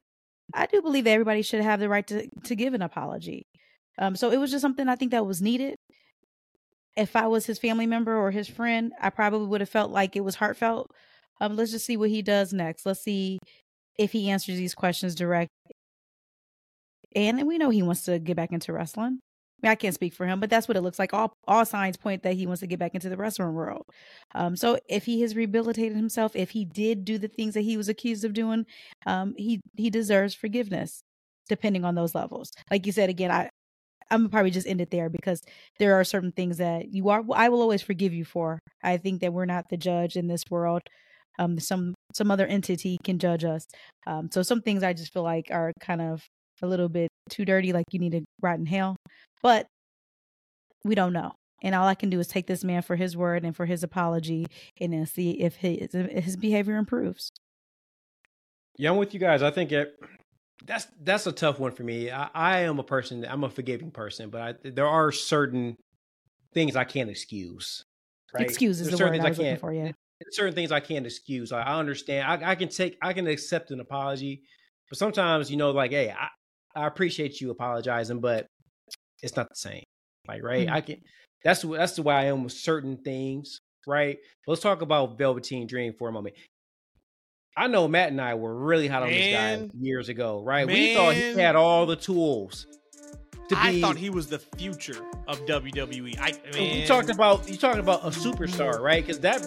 [0.54, 3.42] I do believe that everybody should have the right to, to give an apology.
[3.98, 5.76] Um, so it was just something I think that was needed.
[6.96, 10.16] If I was his family member or his friend, I probably would have felt like
[10.16, 10.90] it was heartfelt.
[11.40, 12.84] Um, let's just see what he does next.
[12.84, 13.38] Let's see
[13.98, 15.50] if he answers these questions direct.
[17.14, 19.18] And we know he wants to get back into wrestling.
[19.62, 21.12] I, mean, I can't speak for him, but that's what it looks like.
[21.12, 23.84] All all signs point that he wants to get back into the wrestling world.
[24.34, 27.76] Um, so if he has rehabilitated himself, if he did do the things that he
[27.76, 28.64] was accused of doing,
[29.06, 31.02] um, he he deserves forgiveness,
[31.48, 32.52] depending on those levels.
[32.70, 33.50] Like you said again, I
[34.10, 35.42] I'm probably just end it there because
[35.78, 38.58] there are certain things that you are I will always forgive you for.
[38.82, 40.82] I think that we're not the judge in this world.
[41.38, 43.66] Um, some some other entity can judge us.
[44.06, 46.24] Um, so some things I just feel like are kind of
[46.62, 48.96] a little bit too dirty, like you need to rot in hell.
[49.42, 49.66] But
[50.84, 51.32] we don't know.
[51.62, 53.82] And all I can do is take this man for his word and for his
[53.82, 54.46] apology
[54.80, 57.30] and then see if his his behavior improves.
[58.76, 59.42] Yeah, I'm with you guys.
[59.42, 59.98] I think it
[60.66, 62.10] that's that's a tough one for me.
[62.10, 63.24] I, I am a person.
[63.28, 65.76] I'm a forgiving person, but I, there are certain
[66.54, 67.84] things I can't excuse.
[68.34, 68.44] Right?
[68.44, 69.72] Excuse is There's the word I was looking for.
[69.72, 69.92] Yeah,
[70.30, 71.52] certain things I can't excuse.
[71.52, 72.26] I, I understand.
[72.26, 72.96] I, I, can take.
[73.02, 74.42] I can accept an apology,
[74.88, 76.28] but sometimes you know, like, hey, I,
[76.80, 78.46] I appreciate you apologizing, but
[79.22, 79.84] it's not the same.
[80.28, 80.66] Like, right?
[80.66, 80.76] Mm-hmm.
[80.76, 80.96] I can.
[81.42, 83.60] That's that's the way I am with certain things.
[83.86, 84.18] Right.
[84.46, 86.34] Let's talk about Velveteen Dream for a moment.
[87.56, 89.60] I know Matt and I were really hot on Man.
[89.62, 90.66] this guy years ago, right?
[90.66, 90.74] Man.
[90.74, 92.66] We thought he had all the tools.
[93.48, 96.16] Be, I thought he was the future of WWE.
[96.20, 99.04] I mean, you talked about you talking about a superstar, right?
[99.04, 99.42] Because that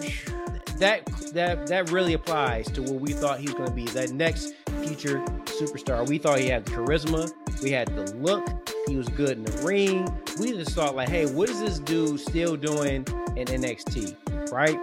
[0.78, 3.86] that that that really applies to what we thought he was going to be.
[3.86, 4.52] That next
[4.82, 6.06] future superstar.
[6.06, 7.32] We thought he had the charisma,
[7.62, 8.46] we had the look,
[8.86, 10.12] he was good in the ring.
[10.38, 14.78] We just thought like, hey, what is this dude still doing in NXT, right?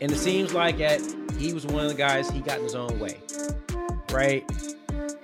[0.00, 1.00] And it seems like at
[1.38, 3.18] he was one of the guys he got in his own way,
[4.10, 4.44] right?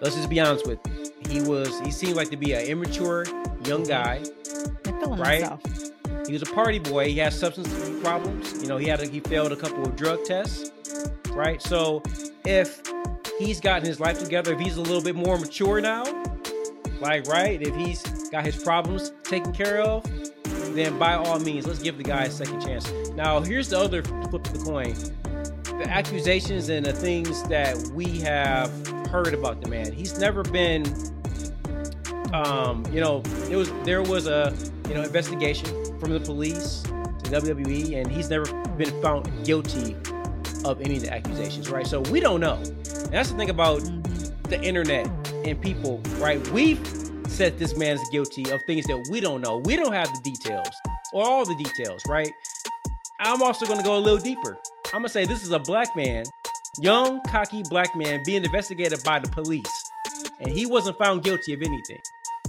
[0.01, 1.13] Let's just be honest with you.
[1.29, 3.25] He was he seemed like to be an immature
[3.65, 4.23] young guy,
[5.07, 5.43] right?
[5.43, 5.63] Myself.
[6.27, 7.09] He was a party boy.
[7.09, 7.69] He had substance
[8.01, 8.63] problems.
[8.63, 10.71] You know, he had a, he failed a couple of drug tests,
[11.31, 11.61] right?
[11.61, 12.03] So
[12.45, 12.83] if
[13.39, 16.05] he's gotten his life together, if he's a little bit more mature now,
[17.01, 20.05] like right, if he's got his problems taken care of,
[20.75, 22.91] then by all means, let's give the guy a second chance.
[23.15, 24.95] Now, here's the other flip of the coin
[25.83, 28.71] the accusations and the things that we have
[29.09, 29.93] heard about the man.
[29.93, 30.85] He's never been,
[32.33, 34.55] um, you know, it was there was a
[34.89, 35.69] you know investigation
[35.99, 39.97] from the police to WWE, and he's never been found guilty
[40.65, 41.87] of any of the accusations, right?
[41.87, 42.55] So we don't know.
[42.55, 43.83] And that's the thing about
[44.45, 45.07] the internet
[45.45, 46.47] and people, right?
[46.49, 46.81] We've
[47.27, 49.57] said this man's guilty of things that we don't know.
[49.59, 50.69] We don't have the details
[51.13, 52.31] or all the details, right?
[53.19, 54.59] I'm also going to go a little deeper.
[54.95, 56.25] I'm gonna say this is a black man,
[56.79, 59.91] young, cocky black man being investigated by the police,
[60.39, 61.99] and he wasn't found guilty of anything.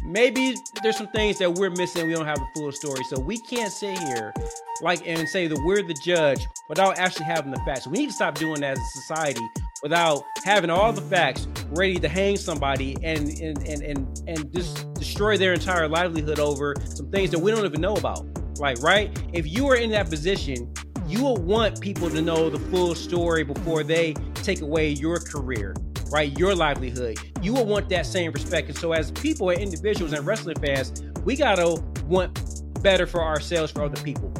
[0.03, 2.05] Maybe there's some things that we're missing.
[2.05, 4.33] We don't have the full story, so we can't sit here
[4.81, 7.87] like and say that we're the judge without actually having the facts.
[7.87, 9.47] We need to stop doing that as a society
[9.81, 14.93] without having all the facts ready to hang somebody and and and and, and just
[14.95, 18.25] destroy their entire livelihood over some things that we don't even know about.
[18.59, 19.17] Like, right?
[19.31, 20.73] If you are in that position,
[21.07, 25.75] you will want people to know the full story before they take away your career,
[26.11, 26.37] right?
[26.37, 27.17] Your livelihood.
[27.41, 28.69] You will want that same respect.
[28.69, 33.71] And so, as people and individuals and wrestling fans, we gotta want better for ourselves,
[33.71, 34.31] for other people.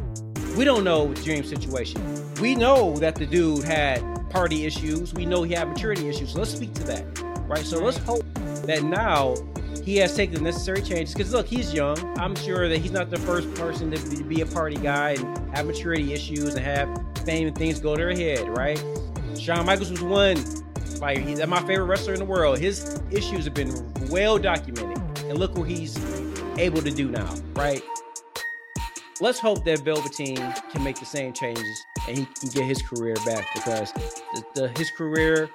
[0.57, 2.01] We don't know Dream's situation.
[2.39, 5.13] We know that the dude had party issues.
[5.13, 6.35] We know he had maturity issues.
[6.35, 7.05] Let's speak to that,
[7.47, 7.65] right?
[7.65, 8.25] So let's hope
[8.65, 9.35] that now
[9.83, 11.13] he has taken the necessary changes.
[11.13, 11.97] Because look, he's young.
[12.17, 15.65] I'm sure that he's not the first person to be a party guy and have
[15.65, 16.89] maturity issues and have
[17.25, 18.83] fame and things go to their head, right?
[19.37, 20.37] Shawn Michaels was one.
[20.99, 22.59] Like he's my favorite wrestler in the world.
[22.59, 23.73] His issues have been
[24.09, 25.97] well documented, and look what he's
[26.57, 27.81] able to do now, right?
[29.19, 30.37] Let's hope that Velveteen
[30.71, 34.67] can make the same changes and he can get his career back because the, the,
[34.77, 35.49] his career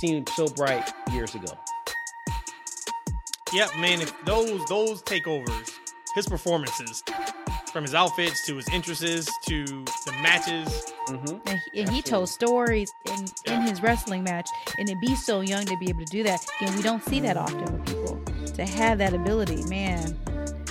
[0.00, 1.52] seemed so bright years ago.
[3.52, 4.00] Yep, man.
[4.00, 5.70] If those those takeovers,
[6.14, 7.02] his performances,
[7.72, 11.36] from his outfits to his interests to the matches, mm-hmm.
[11.48, 14.48] and, he, and he told stories in in his wrestling match,
[14.78, 17.20] and to be so young to be able to do that, and we don't see
[17.20, 18.20] that often with people.
[18.54, 19.62] to have that ability.
[19.64, 20.16] Man,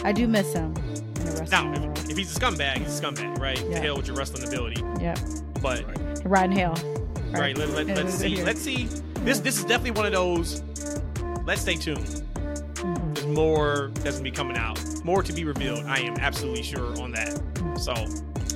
[0.04, 1.98] I do miss him in the Now, wrestling world.
[2.00, 3.58] if, if he's a scumbag, he's a scumbag, right?
[3.58, 3.80] The Yeah.
[3.80, 4.82] hell with your wrestling ability.
[5.00, 5.20] Yep,
[5.62, 5.86] But
[6.26, 6.76] right in hell.
[7.32, 8.44] right, let, let, let's see.
[8.44, 8.86] Let's see.
[9.24, 10.62] This this is definitely one of those.
[11.46, 12.23] Let's stay tuned.
[13.34, 14.80] More that's gonna be coming out.
[15.04, 15.86] More to be revealed.
[15.86, 17.42] I am absolutely sure on that.
[17.80, 17.94] So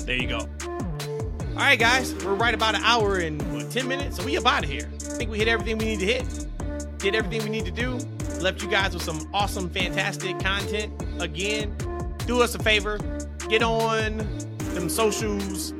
[0.05, 0.47] there you go.
[1.57, 4.45] All right, guys, we're right about an hour and what, ten minutes, so we up
[4.45, 4.87] out of here.
[4.93, 6.45] I think we hit everything we need to hit.
[6.99, 7.97] Did everything we need to do.
[8.39, 10.93] Left you guys with some awesome, fantastic content.
[11.19, 11.75] Again,
[12.27, 12.99] do us a favor,
[13.49, 14.17] get on
[14.75, 15.71] them socials,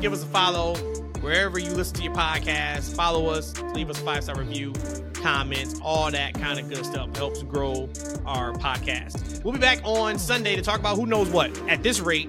[0.00, 0.74] give us a follow
[1.22, 2.94] wherever you listen to your podcast.
[2.94, 4.74] Follow us, leave us a five star review,
[5.22, 7.88] comments, all that kind of good stuff helps grow
[8.26, 9.42] our podcast.
[9.44, 11.56] We'll be back on Sunday to talk about who knows what.
[11.68, 12.28] At this rate,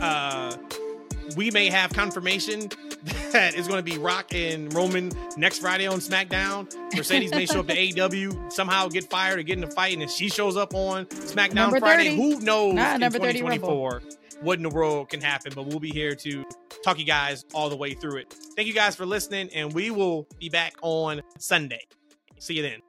[0.00, 0.56] uh,
[1.36, 2.68] we may have confirmation
[3.32, 6.72] that it's going to be Rock and Roman next Friday on SmackDown.
[6.96, 10.02] Mercedes may show up to AEW, somehow get fired or get in a fight, and
[10.02, 12.10] then she shows up on SmackDown Number Friday.
[12.10, 12.16] 30.
[12.16, 14.02] Who knows Nah, in 2024
[14.40, 15.52] what in the world can happen?
[15.54, 16.44] But we'll be here to
[16.84, 18.32] talk you guys all the way through it.
[18.56, 21.82] Thank you guys for listening, and we will be back on Sunday.
[22.38, 22.87] See you then.